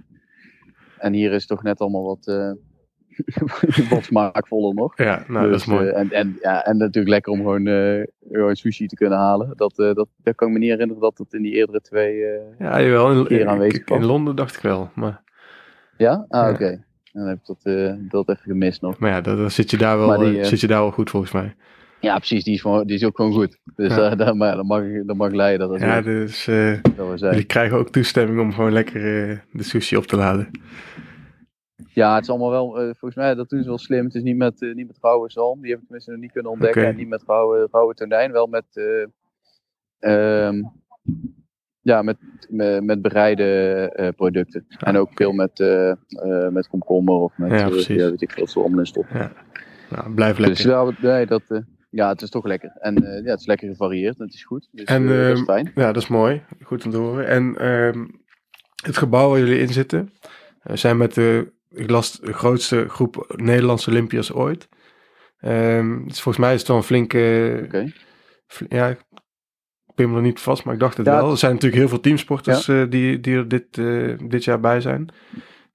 [0.97, 2.25] En hier is toch net allemaal wat,
[3.89, 4.97] wat smaakvoller nog.
[4.97, 5.87] Ja, nou dat Dus, is mooi.
[5.87, 7.65] eh, en, en, ja, en natuurlijk lekker om gewoon,
[8.31, 9.53] gewoon sushi te kunnen halen.
[9.55, 12.15] Dat, eh, dat, dat kan ik me niet herinneren dat het in die eerdere twee...
[12.59, 13.11] ja, jawel.
[13.11, 14.05] In, keer in, aanwezig in was.
[14.05, 14.89] Londen dacht ik wel.
[14.95, 15.21] Maar,
[15.97, 16.25] Ja?
[16.27, 16.49] Ah, Ja.
[16.53, 16.83] oké.
[17.13, 17.73] Dan heb ik dat,
[18.09, 18.99] dat even gemist nog.
[18.99, 21.31] maar ja, dan, dan zit, je daar wel, die, zit je daar wel goed volgens
[21.31, 21.55] mij.
[21.99, 22.43] Ja, precies.
[22.43, 23.57] Die is, gewoon, die is ook gewoon goed.
[23.75, 24.15] Dus Ja.
[24.15, 27.43] daar, maar dan, mag, ik- dan mag ik leiden dat dat Ja, dus Dat jullie
[27.43, 29.01] krijgen ook toestemming om gewoon lekker
[29.51, 30.49] de sushi op te laden.
[31.87, 34.05] Ja, het is allemaal wel, eh, volgens mij, dat doen ze wel slim.
[34.05, 36.31] Het is niet met, eh, niet met rauwe zalm, die heb ik tenminste nog niet
[36.31, 36.85] kunnen ontdekken.
[36.85, 38.65] En niet met rauwe, rauwe tonijn, wel met,
[39.99, 40.61] ehm,
[41.81, 42.17] ja, met,
[42.49, 44.65] met, met bereide producten.
[44.79, 45.59] en ook veel met,
[46.51, 47.57] met komkommer of met, Ja,
[47.95, 49.31] ja, weet ik veel, ze er allemaal in stoppen.
[49.89, 50.97] Nou, blijf Dus lekker.
[51.01, 51.43] ja, nee, dat,
[51.89, 52.71] ja, het is toch lekker.
[52.79, 54.69] En ja, het is lekker gevarieerd en het is goed.
[54.71, 55.71] Dus En, dat is ehm, fijn.
[55.75, 56.43] Ja, dat is mooi.
[56.61, 57.27] Goed om te horen.
[57.27, 58.07] En ehm,
[58.83, 60.13] het gebouw waar jullie in zitten,
[60.63, 64.69] zijn met de, ik las, de grootste groep Nederlandse Olympiërs ooit.
[65.39, 67.89] Ehm, dus volgens mij is het wel een flinke...
[68.47, 68.99] Fl- ja, ik
[69.95, 71.31] pin me er niet vast, maar ik dacht het Ja, wel.
[71.31, 74.81] Er zijn natuurlijk heel veel teamsporters eh, die, die er dit, eh, dit jaar bij
[74.81, 75.09] zijn.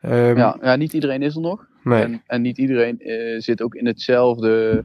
[0.01, 1.67] Ehm, Ja, ja, niet iedereen is er nog.
[1.83, 4.85] Nee, En, en niet iedereen eh, zit ook in hetzelfde,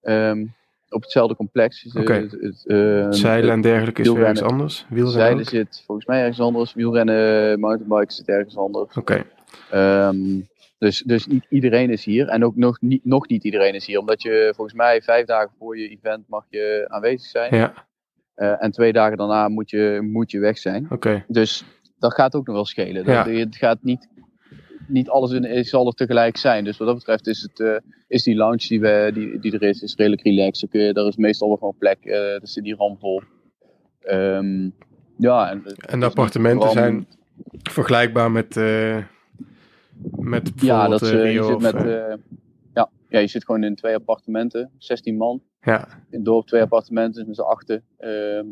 [0.00, 0.46] ehm,
[0.88, 1.82] op hetzelfde complex.
[1.82, 4.86] Dus, het, het, zeilen en dergelijke is weer iets anders.
[4.88, 5.48] Wielrennen Zeilen ook?
[5.48, 6.74] zit volgens mij ergens anders.
[6.74, 8.96] Wielrennen, mountainbike zit ergens anders.
[8.96, 9.24] Oké,
[9.70, 10.40] Ehm,
[10.78, 12.28] dus, dus niet iedereen is hier.
[12.28, 13.98] En ook nog niet, nog niet iedereen is hier.
[13.98, 17.54] Omdat je volgens mij vijf dagen voor je event mag je aanwezig zijn.
[17.54, 17.86] ja,
[18.34, 20.86] Eh, en twee dagen daarna moet je, moet je weg zijn.
[20.90, 21.24] oké.
[21.28, 21.64] Dus
[21.98, 23.04] dat gaat ook nog wel schelen.
[23.04, 23.28] Dat, Ja.
[23.28, 24.08] Het gaat niet,
[24.86, 26.64] niet alles in, zal er tegelijk zijn.
[26.64, 27.76] Dus wat dat betreft is, het, eh,
[28.08, 30.70] is die lounge die, we, die, die er is, is redelijk relaxed.
[30.70, 31.98] Kun je, er is meestal wel gewoon plek.
[32.04, 33.22] eh er zit die ramvol.
[34.00, 34.70] Ehm
[35.18, 37.06] ja, en, En de appartementen zijn
[37.62, 38.56] vergelijkbaar met,
[40.16, 41.74] met Ja, dat, eh, eh, je zit met...
[41.74, 42.14] eh,
[42.74, 44.70] ja, ja, je zit gewoon in twee appartementen.
[44.78, 45.42] 16 man.
[45.60, 47.84] ja, In het dorp twee appartementen, dus met z'n achten.
[47.98, 48.46] Ehm,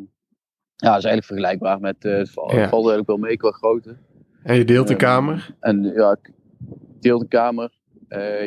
[0.76, 2.02] ja, dat is eigenlijk vergelijkbaar met...
[2.02, 2.56] het valt, Ja.
[2.68, 3.96] valt eigenlijk wel mee qua grootte.
[4.42, 5.54] en je deelt een Ehm, kamer.
[5.60, 6.32] En ja, ik
[7.00, 7.72] deel de kamer.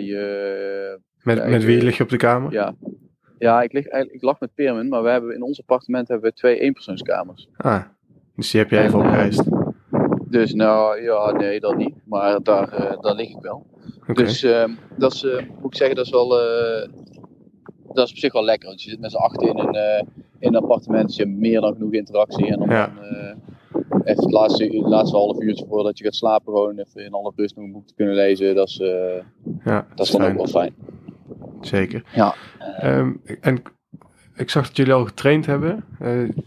[0.02, 2.52] Je, Met, met wie lig je op de kamer?
[2.52, 2.76] ja,
[3.38, 6.30] ja ik, lig, eigenlijk- ik lag met Permin, maar we hebben in ons appartement hebben
[6.30, 7.50] we twee eenpersoonskamers.
[7.58, 7.84] Ah,
[8.36, 9.44] dus die heb je even En, opgereisd.
[10.30, 11.96] Dus nou, ja, nee, dat niet.
[12.06, 13.66] Maar daar, eh, daar lig ik wel.
[14.14, 16.90] Dus ehm, dat is, eh, moet ik zeggen, dat is wel, eh,
[17.94, 18.68] dat is op zich wel lekker.
[18.68, 19.76] Want je zit met z'n achter in een,
[20.40, 22.48] in een appartement, dus je hebt meer dan genoeg interactie.
[22.48, 22.88] En Ja.
[22.96, 23.36] dan eh,
[24.04, 27.32] even het laatste, het laatste half uurtje voordat je gaat slapen, gewoon even in alle
[27.36, 28.56] rust nog een boek te kunnen lezen.
[28.56, 29.24] Dat is, eh,
[29.66, 30.32] ja, dat is dan fijn.
[30.32, 30.74] ook wel fijn.
[31.62, 32.04] Zeker.
[32.14, 32.36] Ja.
[32.80, 33.62] Ehm, en
[34.36, 35.84] ik zag dat jullie al getraind hebben.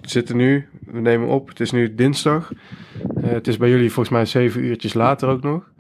[0.01, 2.53] Zitten nu, we nemen op, het is nu dinsdag.
[3.23, 5.71] Eh, het is bij jullie volgens mij zeven uurtjes later ook nog.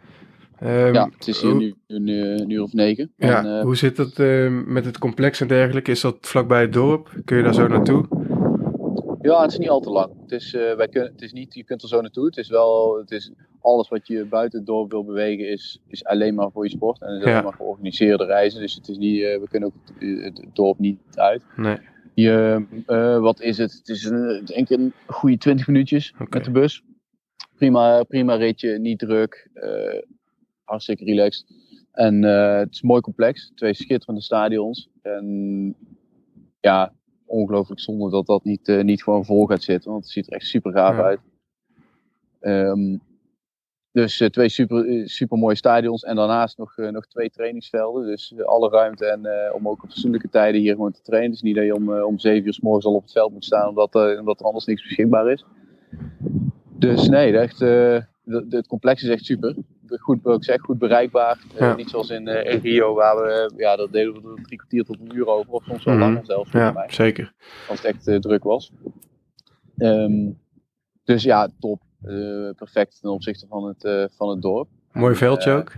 [0.59, 3.13] Ehm, ja, het is hier nu een, uur- een uur of negen.
[3.17, 5.91] Ja, En, eh, hoe zit het eh, met het complex en dergelijke?
[5.91, 7.11] Is dat vlakbij het dorp?
[7.25, 8.07] Kun je daar zo naartoe?
[9.23, 10.13] Ja, het is niet al te lang.
[10.23, 12.27] Het is, eh, wij kunnen, het is niet, je kunt er zo naartoe.
[12.27, 16.05] Het is wel, het is, alles wat je buiten het dorp wil bewegen is, is
[16.05, 17.01] alleen maar voor je sport.
[17.03, 17.31] En het is Ja.
[17.33, 18.61] alleen maar georganiseerde reizen.
[18.61, 21.43] Dus het is niet, eh, we kunnen ook het, het dorp niet uit.
[21.57, 21.77] Nee.
[22.15, 23.73] Je, eh, wat is het?
[23.73, 26.83] Het is een, ik denk een goede 20 minuutjes met de bus.
[27.63, 29.49] Prima, prima ritje, niet druk.
[29.55, 30.03] eh,
[30.65, 31.47] hartstikke relaxed.
[31.93, 33.53] En eh, het is een mooi complex.
[33.55, 34.89] Twee schitterende stadions.
[35.03, 35.77] En
[36.61, 36.93] ja,
[37.27, 39.91] ongelooflijk zonde dat dat niet, eh, niet gewoon vol gaat zitten.
[39.91, 41.03] Want het ziet er echt super gaaf Ja.
[41.03, 41.21] uit.
[42.41, 42.97] Ehm,
[43.93, 46.03] dus twee super, super mooie stadions.
[46.03, 48.07] En daarnaast nog, nog twee trainingsvelden.
[48.07, 51.31] Dus alle ruimte en, om ook op fatsoenlijke tijden hier gewoon te trainen.
[51.31, 53.45] Dus niet dat je om, om zeven uur s morgens al op het veld moet
[53.45, 53.69] staan.
[53.69, 55.45] Omdat, omdat er anders niks beschikbaar is.
[56.89, 57.99] Dus nee, echt, eh,
[58.49, 59.57] het complex is echt super.
[59.99, 61.45] Goed, wat ik zeg, goed bereikbaar.
[61.55, 61.75] Eh, Ja.
[61.75, 65.01] niet zoals in, eh, in Rio, waar we, ja, dat deden we drie kwartier tot
[65.01, 65.53] een uur over.
[65.53, 66.03] Of soms wel Mhm.
[66.03, 66.87] langer zelfs, Ja, mij.
[66.91, 67.33] zeker.
[67.69, 68.73] Als het echt druk was.
[69.77, 70.31] Ehm,
[71.05, 71.81] dus ja, top.
[72.57, 74.69] Perfect ten opzichte van het, van het dorp.
[74.93, 75.73] Mooi veldje ook.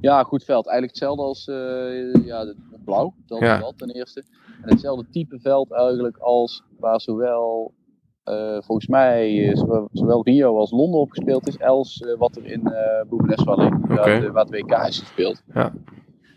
[0.00, 0.66] Ja, goed veld.
[0.66, 1.44] Eigenlijk hetzelfde als
[2.24, 3.14] ja, de- blauw.
[3.26, 3.58] Dat, Ja.
[3.58, 4.24] dat ten eerste.
[4.62, 7.72] En hetzelfde type veld eigenlijk als waar zowel,
[8.64, 9.56] volgens mij, eh,
[9.92, 11.60] zowel, Rio als Londen op gespeeld is.
[11.60, 13.46] Als eh, wat er in uh, ligt.
[13.46, 14.32] Oké.
[14.32, 15.42] Waar, het WK is gespeeld.
[15.54, 15.72] Ja.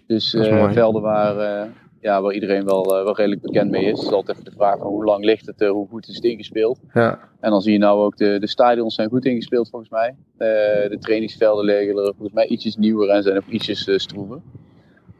[0.07, 1.69] Dus eh, velden waar, eh,
[2.01, 3.97] ja, waar iedereen wel, eh, wel redelijk bekend mee is.
[3.99, 6.15] Het is altijd even de vraag van hoe lang ligt het, eh, hoe goed is
[6.15, 6.79] het ingespeeld.
[6.93, 10.15] Ja, En dan zie je nou ook, de, de stadions zijn goed ingespeeld volgens mij.
[10.37, 14.39] Eh, de trainingsvelden liggen er volgens mij ietsjes nieuwer en zijn ook ietsjes eh, stroever.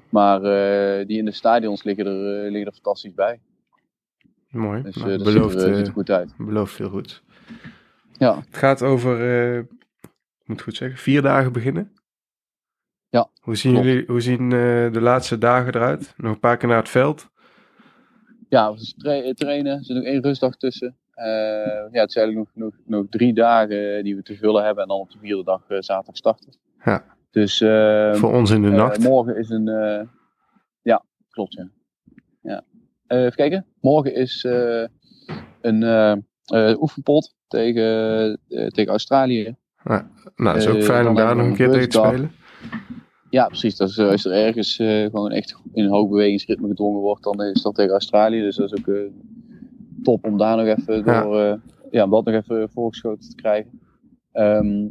[0.10, 3.40] Maar eh, die in de stadions liggen er, eh, liggen er fantastisch bij.
[4.52, 4.82] Mooi.
[4.82, 6.34] Dus Nou, eh, dat belooft, ziet, er, eh, ziet er goed uit.
[6.38, 7.24] belooft veel goed.
[8.18, 9.68] Ja, Het gaat over, eh, ik
[10.46, 11.92] moet het goed zeggen, vier dagen beginnen.
[13.10, 13.88] Ja, Hoe zien, klopt.
[13.88, 16.14] jullie, hoe zien eh, de laatste dagen eruit?
[16.18, 17.30] Nog een paar keer naar het veld.
[18.50, 20.96] ja tra- trainen, er zit nog één rustdag tussen.
[21.12, 21.26] Eh,
[21.92, 24.84] ja, het eigenlijk nog, nog, nog drie dagen die we te vullen hebben.
[24.84, 26.54] En dan op de vierde dag eh, zaterdag starten.
[26.86, 27.06] Ja.
[27.32, 29.00] Dus eh, Voor ons in de Eh, nacht.
[29.00, 29.68] morgen is een.
[29.68, 30.08] eh,
[30.82, 31.68] ja, klopt, ja.
[33.12, 33.18] Ja.
[33.18, 33.66] Eh, even kijken.
[33.82, 34.86] Morgen is eh,
[35.62, 35.84] een
[36.46, 39.56] eh, oefenpot tegen, tegen Australië.
[39.84, 40.04] nou,
[40.36, 42.32] dat is ook fijn om daar nog een keer tegen te spelen.
[43.30, 43.76] Ja, precies.
[43.76, 47.62] Dat is, als er ergens gewoon echt in een hoog bewegingsritme gedwongen wordt, dan is
[47.62, 48.42] dat tegen Australië.
[48.42, 48.96] Dus dat is ook
[50.04, 51.24] top om daar nog even Ja.
[51.24, 51.60] door,
[51.92, 53.80] ja, om dat nog even voorgeschoten te krijgen.
[54.32, 54.88] Ehm,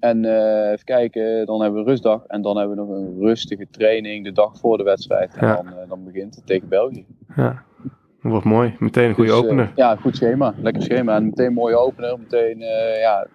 [0.00, 3.66] en eh, even kijken, dan hebben we rustdag en dan hebben we nog een rustige
[3.70, 5.34] training de dag voor de wedstrijd.
[5.36, 5.56] En Ja.
[5.56, 7.06] dan, eh, dan begint het tegen België.
[7.36, 7.62] Ja,
[8.22, 8.76] dat wordt mooi.
[8.78, 9.72] Meteen een goede Dus, eh, opener.
[9.74, 10.54] ja, goed schema.
[10.62, 11.16] Lekker schema.
[11.16, 12.18] En meteen een mooie opener.
[12.18, 12.58] Meteen,
[12.98, 13.26] ja,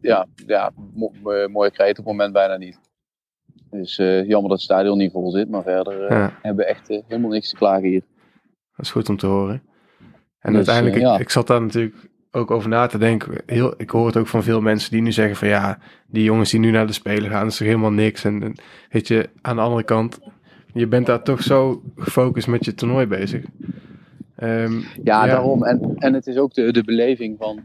[0.00, 2.78] ja, ja mo- mo- mooie krijg je het op het moment bijna niet.
[3.70, 6.32] Dus jammer dat het stadion niet vol zit, maar verder ja.
[6.42, 8.02] hebben we echt helemaal niks te klagen hier.
[8.76, 9.62] Dat is goed om te horen.
[10.38, 11.18] En dus, uiteindelijk, ja.
[11.18, 13.42] ik, zat daar natuurlijk ook over na te denken.
[13.46, 16.50] Heel, ik hoor het ook van veel mensen die nu zeggen van ja, die jongens
[16.50, 18.24] die nu naar de Spelen gaan, is toch helemaal niks.
[18.24, 18.54] En, en
[18.90, 20.18] weet je, aan de andere kant,
[20.72, 23.44] je bent daar toch zo gefocust met je toernooi bezig.
[24.42, 25.64] Um, ja, ja, daarom.
[25.64, 27.64] En, en het is ook de, de beleving van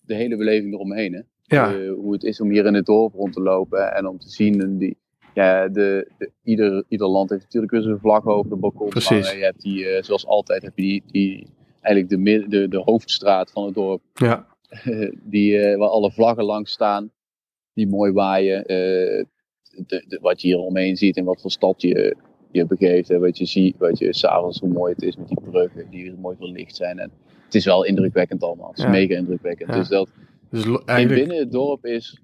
[0.00, 1.12] de hele beleving eromheen.
[1.12, 1.20] Hè?
[1.42, 1.74] Ja.
[1.74, 4.28] Uh, hoe het is om hier in het dorp rond te lopen en om te
[4.28, 4.78] zien.
[4.78, 4.96] die,
[5.34, 8.88] ja, de, de, ieder, ieder land heeft natuurlijk weer zijn vlag over de balkon.
[8.88, 9.32] Precies.
[9.32, 11.46] Je hebt die, uh, zoals altijd, heb je die, die
[11.86, 14.02] eigenlijk de, de, de hoofdstraat van het dorp.
[14.14, 14.46] Ja.
[15.22, 17.10] die, uh, waar alle vlaggen langs staan.
[17.74, 18.62] Die mooi waaien.
[18.66, 19.26] De,
[19.86, 22.16] de, wat je hier omheen ziet en wat voor stad je,
[22.50, 23.10] je begeeft.
[23.10, 26.14] En wat je ziet, wat je s'avonds hoe mooi het is met die bruggen die
[26.14, 26.98] mooi verlicht zijn.
[26.98, 27.10] En
[27.44, 28.68] het is wel indrukwekkend allemaal.
[28.68, 29.72] Het is mega indrukwekkend.
[29.72, 30.08] Dus dat
[30.50, 32.20] dus eigenlijk, binnen het dorp is.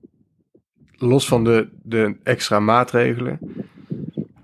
[0.96, 3.38] Los van de, de extra maatregelen,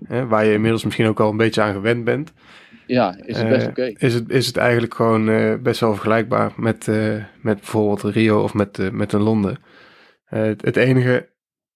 [0.05, 2.33] hè, waar je inmiddels misschien ook al een beetje aan gewend bent.
[2.89, 3.93] Ja, is het best uh, oké.
[3.97, 8.43] Is, het, is het eigenlijk gewoon uh, best wel vergelijkbaar met, uh, met bijvoorbeeld Rio
[8.43, 9.57] of met, met een Londen.
[10.25, 11.29] Het, het, enige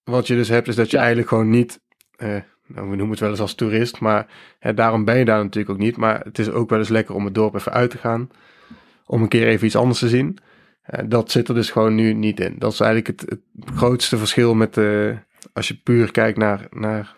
[0.03, 0.99] wat je dus hebt is dat je ja.
[0.99, 1.79] eigenlijk gewoon niet,
[2.17, 4.27] nou, we noemen het wel eens als toerist, maar
[4.75, 5.97] daarom ben je daar natuurlijk ook niet.
[5.97, 8.29] Maar het is ook wel eens lekker om het dorp even uit te gaan,
[9.05, 10.37] om een keer even iets anders te zien.
[10.93, 12.55] Uh, dat zit er dus gewoon nu niet in.
[12.59, 14.77] Dat is eigenlijk het, het grootste verschil met
[15.53, 17.15] als je puur kijkt naar, naar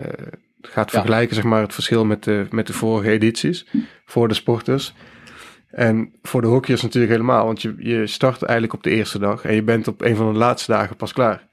[0.00, 0.06] uh,
[0.60, 3.66] gaat vergelijken, zeg maar, het verschil met de, met de vorige edities
[4.04, 4.94] voor de sporters.
[5.70, 9.44] En voor de hockeyers natuurlijk helemaal, want je, je start eigenlijk op de eerste dag
[9.44, 11.46] en je bent op een van de laatste dagen pas klaar.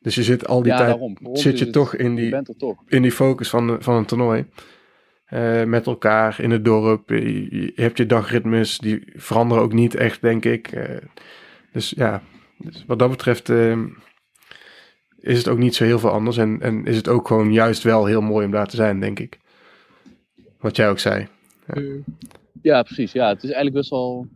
[0.00, 0.98] Dus je zit al die ja, tijd,
[1.32, 2.82] zit je toch in die, toch.
[2.86, 4.46] in die focus van, van een toernooi.
[5.30, 7.08] Uh, met elkaar in het dorp.
[7.08, 10.72] Je, je, hebt je dagritmes, die veranderen ook niet echt, denk ik.
[10.72, 10.84] Uh,
[11.72, 12.22] dus ja,
[12.58, 13.78] dus wat dat betreft uh,
[15.24, 16.36] is het ook niet zo heel veel anders.
[16.36, 19.18] En, en is het ook gewoon juist wel heel mooi om daar te zijn, denk
[19.18, 19.38] ik.
[20.60, 21.26] Wat jij ook zei.
[21.66, 21.82] Ja,
[22.62, 23.12] ja precies.
[23.12, 24.26] Ja, het is eigenlijk best wel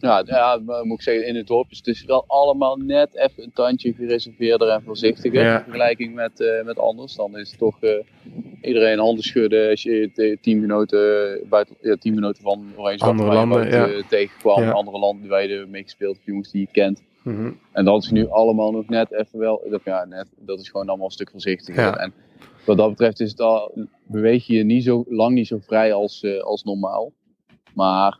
[0.00, 3.42] ja, ja, moet ik zeggen, in het dorp is het dus wel allemaal net even
[3.42, 7.14] een tandje gereserveerder en voorzichtiger in vergelijking met, uh, met anders.
[7.14, 7.90] Dan is het toch uh,
[8.62, 13.88] iedereen handen schudden als je teamgenoten, buiten, ja, teamgenoten van Oranje andere landen ja.
[13.88, 17.02] uh, tegenkwam, andere landen waar je mee gespeeld jongens die je kent.
[17.28, 17.58] Mm -hmm.
[17.72, 20.88] En dat is nu allemaal nog net even wel, dat, ja, net, dat is gewoon
[20.88, 21.96] allemaal een stuk voorzichtiger.
[21.96, 22.12] En
[22.64, 23.72] wat dat betreft is het al,
[24.06, 27.12] beweeg je je niet zo lang niet zo vrij als, als normaal.
[27.74, 28.18] Maar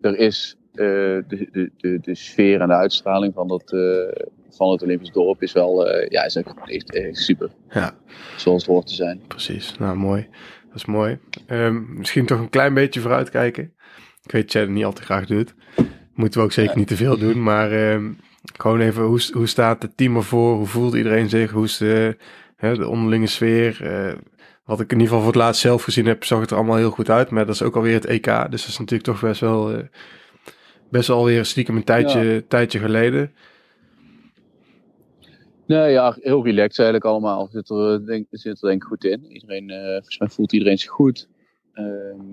[0.00, 4.70] er is eh, de, de, de, de, sfeer en de uitstraling van, dat, eh, van
[4.70, 7.50] het Olympisch dorp is wel ja, is echt, echt, super.
[7.70, 7.94] Ja.
[8.36, 9.20] Zoals het hoort te zijn.
[9.28, 10.28] Precies, nou mooi.
[10.66, 11.18] Dat is mooi.
[11.46, 13.72] Um, misschien toch een klein beetje vooruitkijken.
[14.22, 15.54] Ik weet dat jij dat niet altijd graag doet.
[16.14, 17.42] Moeten we ook zeker niet te veel doen.
[17.42, 18.18] Maar um,
[18.56, 20.56] gewoon even, hoe, hoe staat het team ervoor?
[20.56, 21.50] Hoe voelt iedereen zich?
[21.50, 22.16] Hoe is de,
[22.56, 23.78] hè, de onderlinge sfeer?
[23.82, 24.12] Uh,
[24.64, 26.76] wat ik in ieder geval voor het laatst zelf gezien heb, zag het er allemaal
[26.76, 27.30] heel goed uit.
[27.30, 28.24] Maar dat is ook alweer het EK.
[28.24, 29.72] Dus dat is natuurlijk toch best wel...
[29.72, 29.78] Uh,
[30.92, 33.32] best wel weer stiekem een tijdje, tijdje geleden.
[35.66, 37.48] Nee, ja, heel relaxed eigenlijk allemaal.
[37.52, 39.26] Zit er eh, denk, zit er denk ik goed in.
[39.28, 41.28] Iedereen, uh, volgens mij voelt iedereen zich goed.
[41.74, 41.84] Uh,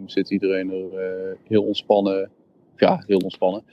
[0.06, 2.32] zit iedereen er heel ontspannen.
[2.80, 3.64] Ja, heel ontspannen.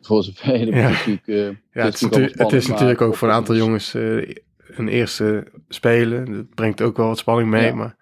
[0.00, 0.88] Voor zover je ja.
[0.88, 1.26] natuurlijk...
[1.72, 3.94] ja, het is, natuurlijk, het is natuurlijk ook voor een aantal jongens
[4.76, 6.32] een eerste spelen.
[6.32, 7.74] Dat brengt ook wel wat spanning mee, ja.
[7.74, 7.96] maar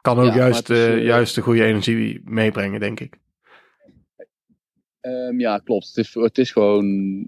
[0.00, 3.16] kan ook ja, juist, is, juist de goede energie meebrengen, denk ik.
[5.00, 5.86] Um, ja, klopt.
[5.86, 6.86] Het is, het is gewoon.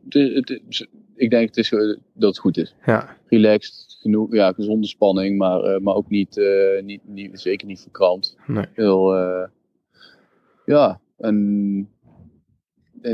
[0.08, 2.74] Het, het, ik denk het is, dat het goed is.
[2.86, 3.16] Ja.
[3.26, 7.80] Relaxed, genoeg, ja, gezonde spanning, maar, uh, maar ook niet, uh, niet, niet, zeker niet
[7.80, 8.36] verkrampt.
[8.46, 8.66] Nee.
[8.72, 9.48] Heel, uh,
[10.64, 11.88] ja, en,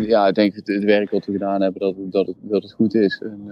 [0.00, 2.72] ja, ik denk het, het werk wat we gedaan hebben, dat, dat, het, dat het
[2.72, 3.22] goed is.
[3.24, 3.50] En,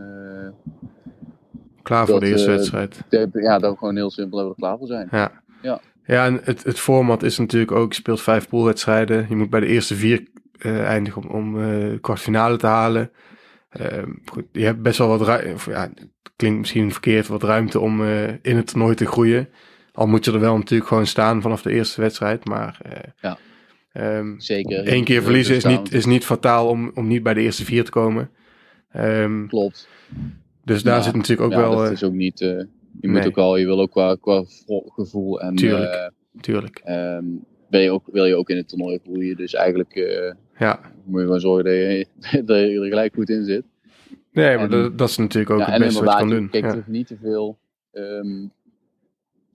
[1.82, 3.02] klaar voor de eerste wedstrijd.
[3.32, 5.08] ja, dat we gewoon heel simpel hebben we klaar voor zijn.
[5.10, 5.42] Ja.
[5.62, 5.80] Ja.
[6.04, 9.26] Ja, en het, het format is natuurlijk ook, je speelt vijf poolwedstrijden.
[9.28, 10.26] Je moet bij de eerste vier
[10.58, 13.10] uh, eindigen om, om uh, kwartfinale te halen.
[13.80, 13.86] Uh,
[14.24, 15.90] goed, je hebt best wel wat ruimte, ja,
[16.36, 18.04] klinkt misschien verkeerd, wat ruimte om
[18.42, 19.48] in het toernooi te groeien.
[19.92, 22.80] Al moet je er wel natuurlijk gewoon staan vanaf de eerste wedstrijd, maar
[23.20, 23.38] ja.
[23.92, 24.92] Um, Zeker.
[24.92, 27.84] Eén keer verliezen is niet, is niet fataal om, om niet bij de eerste vier
[27.84, 28.30] te komen.
[28.96, 29.88] Um, Klopt.
[30.64, 31.76] Dus daar ja, zit natuurlijk ook ja, wel.
[31.76, 32.38] Dat is ook niet.
[32.38, 32.66] je
[33.00, 33.12] nee.
[33.12, 34.44] moet ook al, je wil ook qua, qua
[34.86, 35.54] gevoel en.
[35.54, 36.10] Tuurlijk.
[36.40, 36.82] tuurlijk.
[36.88, 39.36] Um, wil je ook, wil je ook in het toernooi groeien.
[39.36, 40.80] Dus eigenlijk uh, ja.
[41.04, 42.06] moet je gewoon zorgen dat je,
[42.44, 43.64] dat je er gelijk goed in zit.
[44.32, 46.50] Nee, maar dat, dat, is natuurlijk ook ja, het beste wat je kan doen.
[46.50, 46.84] Kijk, ja.
[46.86, 47.58] niet te veel...
[47.92, 48.52] Um,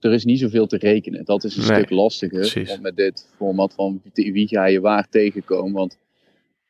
[0.00, 1.24] er is niet zoveel te rekenen.
[1.24, 2.64] Dat is een nee, stuk lastiger.
[2.66, 5.72] Want met dit format van wie ga je waar tegenkomen.
[5.72, 5.98] Want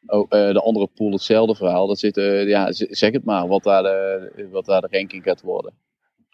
[0.06, 1.86] oh, uh, de andere pool hetzelfde verhaal.
[1.86, 5.40] Dat zit, uh, ja, zeg het maar, wat daar, de, wat daar de ranking gaat
[5.42, 5.72] worden.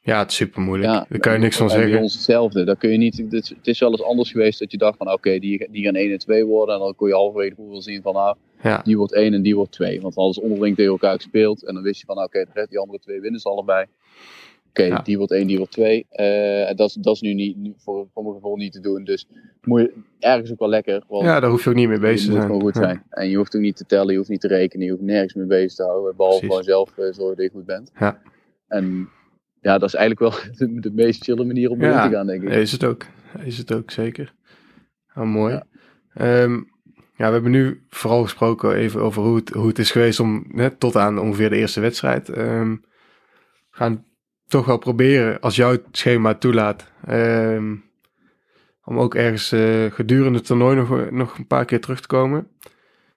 [0.04, 0.92] Ja, het is super moeilijk.
[0.92, 2.02] Ja, Daar kan je niks van en bij zeggen.
[2.02, 2.64] ons hetzelfde.
[2.64, 4.96] Dat kun je niet, het, is- het is wel eens anders geweest dat je dacht
[4.96, 6.74] van oké, die, die gaan 1 en 2 worden.
[6.74, 9.56] En dan kon je halverwege wel zien van nou, Ja, die wordt 1 en die
[9.56, 10.00] wordt 2.
[10.00, 11.64] Want ze onderling tegen elkaar gespeeld.
[11.66, 13.86] En dan wist je van oké, de rest- die andere twee winnen ze allebei.
[14.72, 14.98] Oké, Ja.
[15.02, 16.06] die wordt 1, die wordt 2.
[16.10, 19.04] Eh, dat, is- dat is nu, niet, nu voor, voor mijn gevoel niet te doen.
[19.04, 19.28] Dus
[19.62, 21.04] moet je ergens ook wel lekker.
[21.08, 22.46] Want ja, daar hoef je ook niet mee bezig te moet zijn.
[22.46, 22.80] gewoon goed Ja.
[22.82, 23.02] zijn.
[23.10, 25.34] En je hoeft ook niet te tellen, je hoeft niet te rekenen, je hoeft nergens
[25.34, 26.16] mee bezig te houden.
[26.16, 26.56] Behalve Precies.
[26.66, 27.90] gewoon zelf eh, zorgen dat je goed bent.
[27.98, 28.22] Ja.
[28.68, 29.08] En
[29.60, 32.08] ja, dat is eigenlijk wel de, de meest chille manier om Ja.
[32.08, 32.48] te gaan, denk ik.
[32.48, 33.04] Is het ook.
[33.44, 34.34] Is het ook, zeker.
[35.14, 35.52] Nou, mooi.
[35.54, 35.64] Ja.
[36.14, 36.52] Ehm,
[37.16, 40.44] ja, we hebben nu vooral gesproken even over hoe het, hoe het is geweest om
[40.48, 42.28] net tot aan ongeveer de eerste wedstrijd.
[42.28, 42.80] We
[43.70, 44.04] gaan
[44.52, 47.74] toch wel proberen, als jouw schema toelaat, ehm,
[48.84, 52.48] om ook ergens eh, gedurende het toernooi nog, nog een paar keer terug te komen.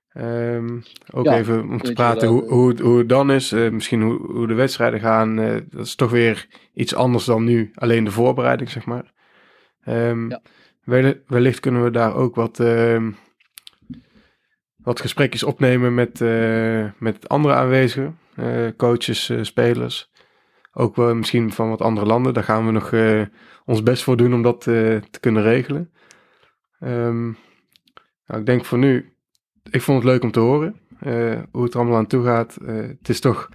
[0.10, 0.80] Ehm,
[1.14, 3.52] ook Ja, even om te praten hoe, hoe, het- hoe het dan is.
[3.52, 5.40] eh, misschien hoe, hoe de wedstrijden gaan.
[5.40, 7.72] eh, dat is toch weer iets anders dan nu.
[7.76, 9.14] Alleen de voorbereiding, zeg maar.
[10.30, 10.42] Ja.
[10.84, 12.60] wele- wellicht kunnen we daar ook wat,
[14.76, 18.18] wat gesprekjes opnemen met, eh, met andere aanwezigen.
[18.36, 20.12] eh, coaches, eh, spelers.
[20.78, 22.34] Ook wel misschien van wat andere landen.
[22.34, 23.21] Daar gaan we nog eh,
[23.65, 25.91] ons best voor doen om dat eh, te kunnen regelen.
[26.80, 27.23] Ehm,
[28.26, 29.13] nou, ik denk voor nu,
[29.69, 32.57] ik vond het leuk om te horen eh, hoe het er allemaal aan toe gaat.
[32.65, 33.49] Het is toch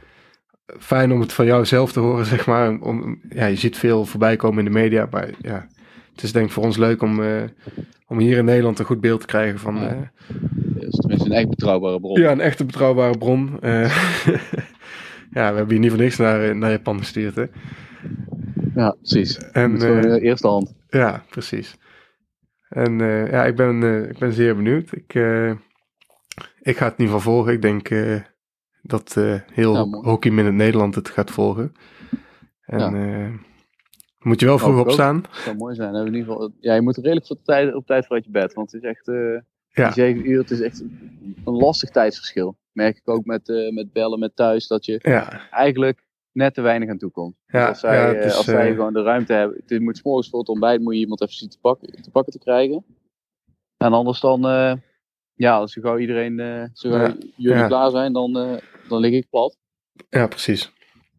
[0.79, 2.79] fijn om het van jou zelf te horen, zeg maar.
[2.79, 5.67] Om, ja, je ziet veel voorbij komen in de media, maar ja,
[6.13, 7.21] het is denk ik voor ons leuk om,
[8.07, 9.77] om hier in Nederland een goed beeld te krijgen van...
[9.77, 10.13] Ja.
[10.55, 12.21] Dat is tenminste een echt betrouwbare bron.
[12.21, 13.59] ja, een echte betrouwbare bron.
[15.31, 17.45] Ja, we hebben hier niet voor niks naar, naar Japan gestuurd, hè.
[18.75, 19.39] Ja, precies.
[19.39, 20.75] En, eh, eerste hand.
[20.89, 21.77] Ja, precies.
[22.69, 24.93] En eh, ja, ik ben, eh, ik ben zeer benieuwd.
[24.93, 25.15] Ik,
[26.61, 27.53] ik ga het in ieder geval volgen.
[27.53, 27.89] Ik denk
[28.83, 29.15] dat
[29.53, 29.83] heel Ja.
[29.85, 31.73] Hockey Minute Nederland het gaat volgen.
[32.65, 33.31] En Ja.
[34.19, 35.21] moet je wel vroeg opstaan.
[35.23, 35.95] Dat zou mooi zijn.
[35.95, 38.53] In ieder geval, ja, je moet redelijk voor tijd, op tijd voor uit je bed.
[38.55, 39.07] Want het is echt,
[39.69, 39.85] Ja.
[39.85, 40.81] die zeven uur, het is echt
[41.45, 42.57] een lastig tijdsverschil.
[42.73, 46.61] Merk ik ook met, eh, met bellen met thuis, dat je Ja, eigenlijk net te
[46.61, 47.37] weinig aan toe komt.
[47.47, 49.97] Dus als zij, ja, eh, is, als zij eh, gewoon de ruimte hebben, het moet
[49.97, 52.39] 's morgens voor het ontbijt, moet je iemand even zien te pakken te, pakken te
[52.39, 52.85] krijgen.
[53.77, 54.41] En anders dan,
[55.35, 58.33] ja, als gewoon iedereen, zo gauw jullie klaar zijn, dan,
[58.89, 59.57] dan lig ik plat.
[60.11, 60.73] ja, precies.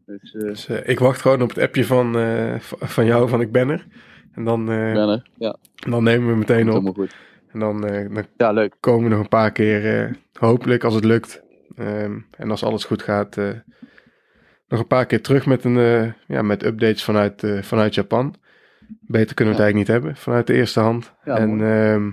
[0.06, 2.12] Dus Dus ik wacht gewoon op het appje van,
[2.80, 3.86] van jou, van ik ben er.
[4.32, 5.28] En dan, ben er.
[5.38, 5.56] Ja,
[5.88, 6.72] dan nemen we meteen op.
[6.72, 7.14] helemaal goed.
[7.52, 8.74] En dan, eh, dan Ja, leuk.
[8.80, 11.42] komen we nog een paar keer, eh, hopelijk als het lukt.
[11.76, 13.48] Ehm, en als alles goed gaat, eh,
[14.68, 18.34] nog een paar keer terug met, een, ja, met updates vanuit, vanuit Japan.
[19.00, 21.12] Beter kunnen we het eigenlijk niet hebben, vanuit de eerste hand.
[21.24, 22.10] Ja, en ehm,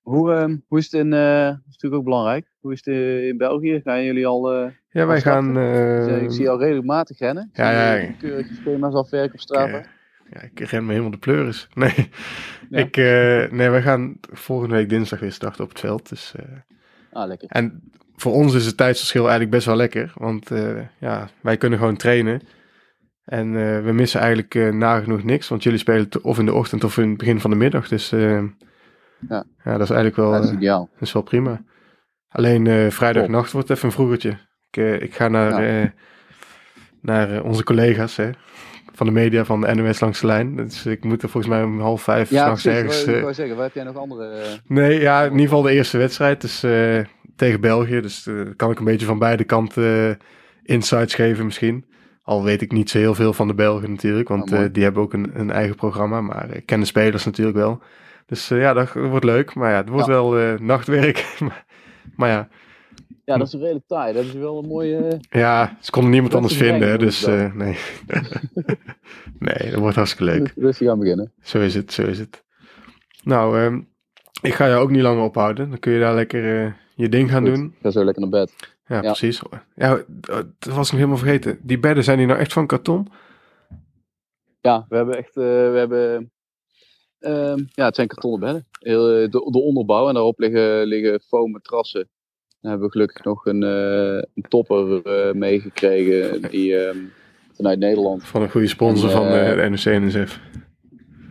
[0.00, 2.94] Hoe, ehm, hoe is het in, dat is natuurlijk ook belangrijk, hoe is het
[3.24, 3.80] in België?
[3.84, 5.58] Gaan jullie al, eh, ja, wij gaan...
[6.22, 7.50] ik zie je al redelijk matig rennen.
[7.52, 8.12] ja, ja.
[8.18, 9.82] Keurig schema's afwerken op Strava.
[10.30, 11.68] Ik, ja, ik ren me helemaal de pleuris.
[11.74, 12.08] Nee,
[12.70, 12.78] Ja.
[12.78, 16.08] ik, eh, nee wij gaan volgende week dinsdag weer starten op het veld.
[16.08, 16.44] Dus, eh,
[17.12, 17.48] Ah, lekker.
[17.48, 20.12] En voor ons is het tijdsverschil eigenlijk best wel lekker.
[20.14, 22.40] Want eh, ja, wij kunnen gewoon trainen.
[23.24, 23.52] En
[23.84, 25.48] we missen eigenlijk nagenoeg niks.
[25.48, 27.88] Want jullie spelen of in de ochtend of in het begin van de middag.
[27.88, 28.50] Dus Ja.
[29.28, 30.88] ja, dat is eigenlijk wel, Ja, dat is ideaal.
[30.92, 31.62] dat is wel prima.
[32.28, 34.36] Alleen vrijdagnacht wordt even een vroegertje.
[34.70, 35.94] Ik, ik ga naar,
[37.00, 38.30] naar onze collega's hè,
[38.92, 40.56] van de media van de NOS langs de lijn.
[40.56, 42.80] Dus ik moet er volgens mij om half vijf Ja, s'nachts precies.
[42.82, 43.00] ergens...
[43.00, 44.28] Ik wou- ik eh, wou zeggen, waar heb jij nog andere...
[44.28, 46.40] eh, Nee, ja, in ieder geval de eerste wedstrijd.
[46.40, 46.98] Dus eh,
[47.36, 48.00] tegen België.
[48.00, 50.18] Dus kan ik een beetje van beide kanten
[50.62, 51.84] insights geven misschien.
[52.22, 54.28] Al weet ik niet zo heel veel van de Belgen natuurlijk.
[54.28, 56.20] Want Oh, eh, die hebben ook een, een eigen programma.
[56.20, 57.82] Maar ik ken de spelers natuurlijk wel.
[58.26, 59.54] Dus ja, dat wordt leuk.
[59.54, 60.12] Maar ja, het wordt Ja.
[60.12, 61.34] wel nachtwerk.
[61.40, 61.64] maar,
[62.16, 62.48] maar ja,
[63.30, 64.12] Ja, dat is redelijk taai.
[64.12, 64.96] Dat ze wel een mooie...
[64.96, 66.88] eh, ja, ze konden niemand anders is een vinden.
[66.88, 67.76] hè, Dus eh, nee.
[69.38, 70.52] nee, dat wordt hartstikke leuk.
[70.56, 71.32] Rustig aan beginnen.
[71.42, 72.44] Zo is het, zo is het.
[73.22, 73.80] Nou, ehm,
[74.42, 75.68] ik ga jou ook niet langer ophouden.
[75.70, 77.54] Dan kun je daar lekker eh, je ding gaan Goed.
[77.54, 77.64] doen.
[77.66, 78.52] Ik ga zo lekker naar bed.
[78.86, 79.00] Ja, Ja.
[79.00, 79.42] precies.
[79.74, 81.58] Ja, dat was ik helemaal vergeten.
[81.62, 83.08] Die bedden, zijn die nou echt van karton?
[84.60, 85.34] Ja, we hebben echt...
[85.34, 86.32] we hebben...
[87.18, 88.66] ehm, ja, het zijn kartonnen bedden.
[88.80, 92.08] Heel, de, de onderbouw en daarop liggen, liggen foam matrassen.
[92.60, 96.98] Dan hebben we gelukkig nog een, eh, een topper eh, meegekregen die ehm,
[97.52, 98.24] vanuit Nederland.
[98.24, 100.40] Van een goede sponsor En, van eh, eh, de NOC-NSF.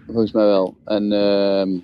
[0.06, 0.76] Volgens mij wel.
[0.86, 1.78] En ehm,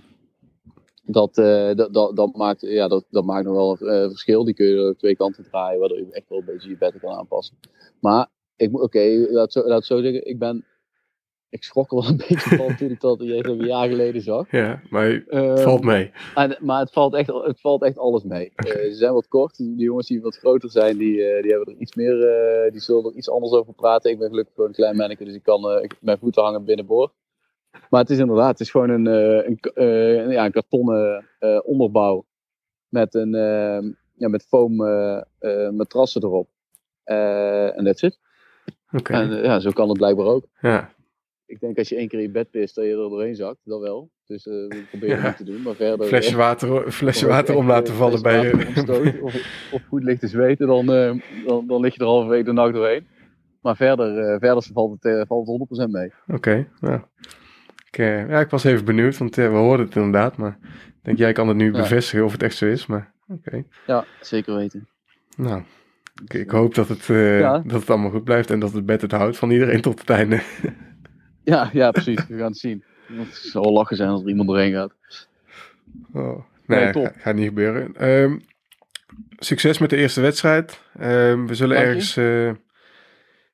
[1.03, 1.35] dat,
[1.75, 4.43] dat, dat, dat, maakt, ja, dat, dat maakt nog wel een verschil.
[4.43, 6.99] Die kun je er twee kanten draaien, waardoor je echt wel een beetje je bed
[6.99, 7.55] kan aanpassen.
[7.99, 10.27] Maar, ik moet- oké, laat, het zo- laat het zo zeggen.
[10.27, 10.65] Ik ben
[11.55, 14.51] ik schrok wel een beetje van toen ik dat een jaar geleden zag.
[14.51, 16.11] Ja, maar het Ehm, valt mee.
[16.35, 18.51] en- maar het valt, echt, het valt echt alles mee.
[18.55, 19.57] Eh, ze zijn wat kort.
[19.57, 22.81] Die jongens die wat groter zijn, die, eh, die hebben er iets meer, eh, die
[22.81, 24.11] zullen er iets anders over praten.
[24.11, 27.11] Ik ben gelukkig gewoon een klein manneke, dus ik kan mijn voeten hangen binnenboord.
[27.89, 31.25] Maar het is inderdaad, het is gewoon een, een, ja, een kartonnen
[31.63, 32.25] onderbouw
[32.89, 34.75] met een eh, ja, met foam
[35.75, 36.47] matrassen erop.
[37.03, 38.19] En that's it.
[38.91, 40.45] Oké, En ja, zo kan het blijkbaar ook.
[40.61, 40.93] ja.
[41.47, 43.57] Ik denk als je één keer in je bed pist, dat je er doorheen zakt.
[43.63, 44.09] Dat wel.
[44.25, 45.27] Dus eh dat probeer je Ja.
[45.27, 45.61] niet te doen.
[45.61, 46.07] Maar verder...
[46.07, 49.21] Flesje eh, water, flesje water om laten eh, vallen bij je.
[49.21, 49.33] Of,
[49.71, 53.07] of goed ligt te zweten, dan, dan, dan lig je er halverwege de nacht doorheen.
[53.61, 56.11] Maar verder, verder valt, het, valt het 100% mee.
[56.27, 56.99] Oké, nou.
[57.89, 57.95] Ik,
[58.29, 60.37] ja, ik was even benieuwd, want we hoorden het inderdaad.
[60.37, 61.71] Maar ik denk, jij kan het nu Ja.
[61.71, 62.85] bevestigen of het echt zo is.
[62.85, 64.87] Maar oké, Ja, zeker weten.
[65.37, 65.61] nou.
[66.23, 67.59] Ik, ik hoop dat het, Ja.
[67.59, 70.09] dat het allemaal goed blijft en dat het bed het houdt van iedereen tot het
[70.09, 70.41] einde.
[71.45, 72.27] Ja, ja, precies.
[72.27, 72.83] We gaan het zien.
[73.13, 74.93] Het zal lachen zijn als er iemand doorheen gaat.
[76.13, 77.11] Oh, Nee, nee, top.
[77.17, 77.95] gaat niet gebeuren.
[77.97, 78.37] Ehm,
[79.37, 80.81] succes met de eerste wedstrijd.
[80.99, 82.49] Ehm, we zullen ergens, eh,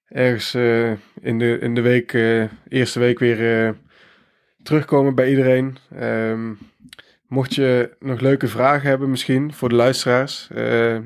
[0.07, 3.75] ergens eh, in, de, in de week, eh, eerste week weer
[4.63, 5.77] terugkomen bij iedereen.
[5.95, 6.53] Ehm,
[7.27, 10.47] mocht je nog leuke vragen hebben misschien voor de luisteraars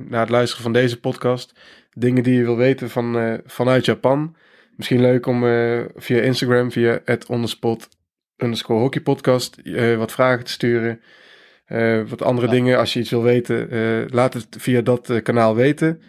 [0.08, 1.60] na het luisteren van deze podcast.
[1.94, 4.36] Dingen die je wil weten van, vanuit Japan.
[4.76, 7.90] Misschien leuk om eh, via Instagram, via het onderspot
[8.38, 11.02] underscore hockeypodcast eh, wat vragen te sturen.
[11.66, 12.54] Eh, wat andere Ja.
[12.54, 13.70] dingen, als je iets wil weten,
[14.10, 16.02] laat het via dat kanaal weten.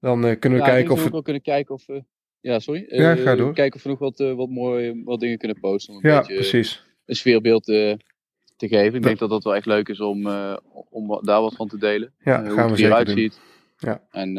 [0.00, 2.04] Dan kunnen we ja, kijken of ook wel kunnen kijken of we...
[2.40, 2.84] Ja, sorry.
[2.88, 3.54] Ja, ga door.
[3.54, 5.94] Kijken of we nog wat, wat mooie wat dingen kunnen posten.
[5.94, 6.84] Om een Ja, beetje precies.
[7.06, 7.98] een sfeerbeeld te
[8.68, 8.94] geven.
[8.94, 10.26] Ik denk dat dat wel echt leuk is om,
[10.90, 12.12] om daar wat van te delen.
[12.24, 13.16] Ja, Eh, hoe gaan we het eruit doen.
[13.16, 13.40] ziet.
[13.78, 14.02] Ja.
[14.10, 14.34] En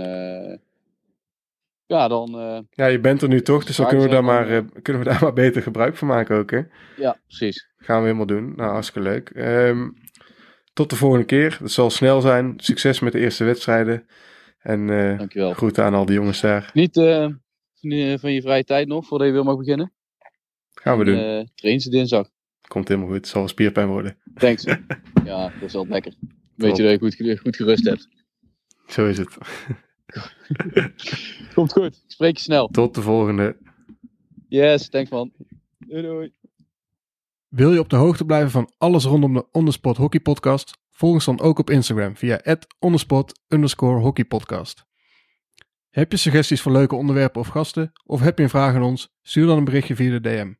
[1.91, 2.39] ja, dan...
[2.39, 5.01] eh, Ja, je bent er nu toch, dus dan kunnen we, daar maar, eh, kunnen
[5.03, 6.61] we daar maar beter gebruik van maken ook, hè?
[6.97, 7.69] ja, precies.
[7.77, 8.53] Gaan we helemaal doen.
[8.55, 9.29] Nou, hartstikke leuk.
[9.29, 9.89] Ehm,
[10.73, 11.57] tot de volgende keer.
[11.61, 12.53] Het zal snel zijn.
[12.57, 14.05] Succes met de eerste wedstrijden.
[14.59, 15.53] En eh Dankjewel.
[15.53, 16.69] groeten aan al die jongens daar.
[16.73, 19.91] Niet van je- vrije tijd nog, voordat je weer mag beginnen.
[20.73, 21.17] Gaan we doen.
[21.17, 22.29] Eh trainen ze dinsdag.
[22.67, 23.17] Komt helemaal goed.
[23.17, 24.17] Het zal wel spierpijn worden.
[24.33, 24.63] Thanks.
[25.25, 26.13] ja, dat is wel lekker.
[26.55, 28.07] Weet je dat je goed, goed gerust hebt.
[28.87, 29.37] Zo is het.
[31.53, 31.95] Komt goed.
[31.95, 32.67] Ik spreek je snel.
[32.67, 33.57] Tot de volgende.
[34.47, 35.31] Yes, thanks man.
[35.77, 36.33] Doei doei.
[37.47, 40.77] Wil je op de hoogte blijven van alles rondom de Onderspot Hockey Podcast?
[40.89, 42.41] Volg ons dan ook op Instagram via
[42.79, 44.85] @onderspot underscore hockey podcast.
[45.89, 47.91] Heb je suggesties voor leuke onderwerpen of gasten?
[48.05, 49.09] Of heb je een vraag aan ons?
[49.21, 50.53] Stuur dan een berichtje via de DM.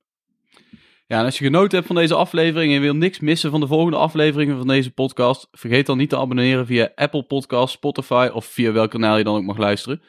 [1.12, 3.98] Ja, als je genoten hebt van deze aflevering en wil niks missen van de volgende
[3.98, 8.72] afleveringen van deze podcast, vergeet dan niet te abonneren via Apple Podcasts, Spotify of via
[8.72, 10.02] welk kanaal je dan ook mag luisteren.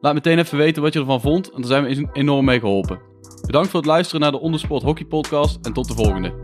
[0.00, 3.00] Laat meteen even weten wat je ervan vond, en daar zijn we enorm mee geholpen.
[3.46, 6.34] Bedankt voor het luisteren naar de Ondersport Hockey Podcast en tot de volgende.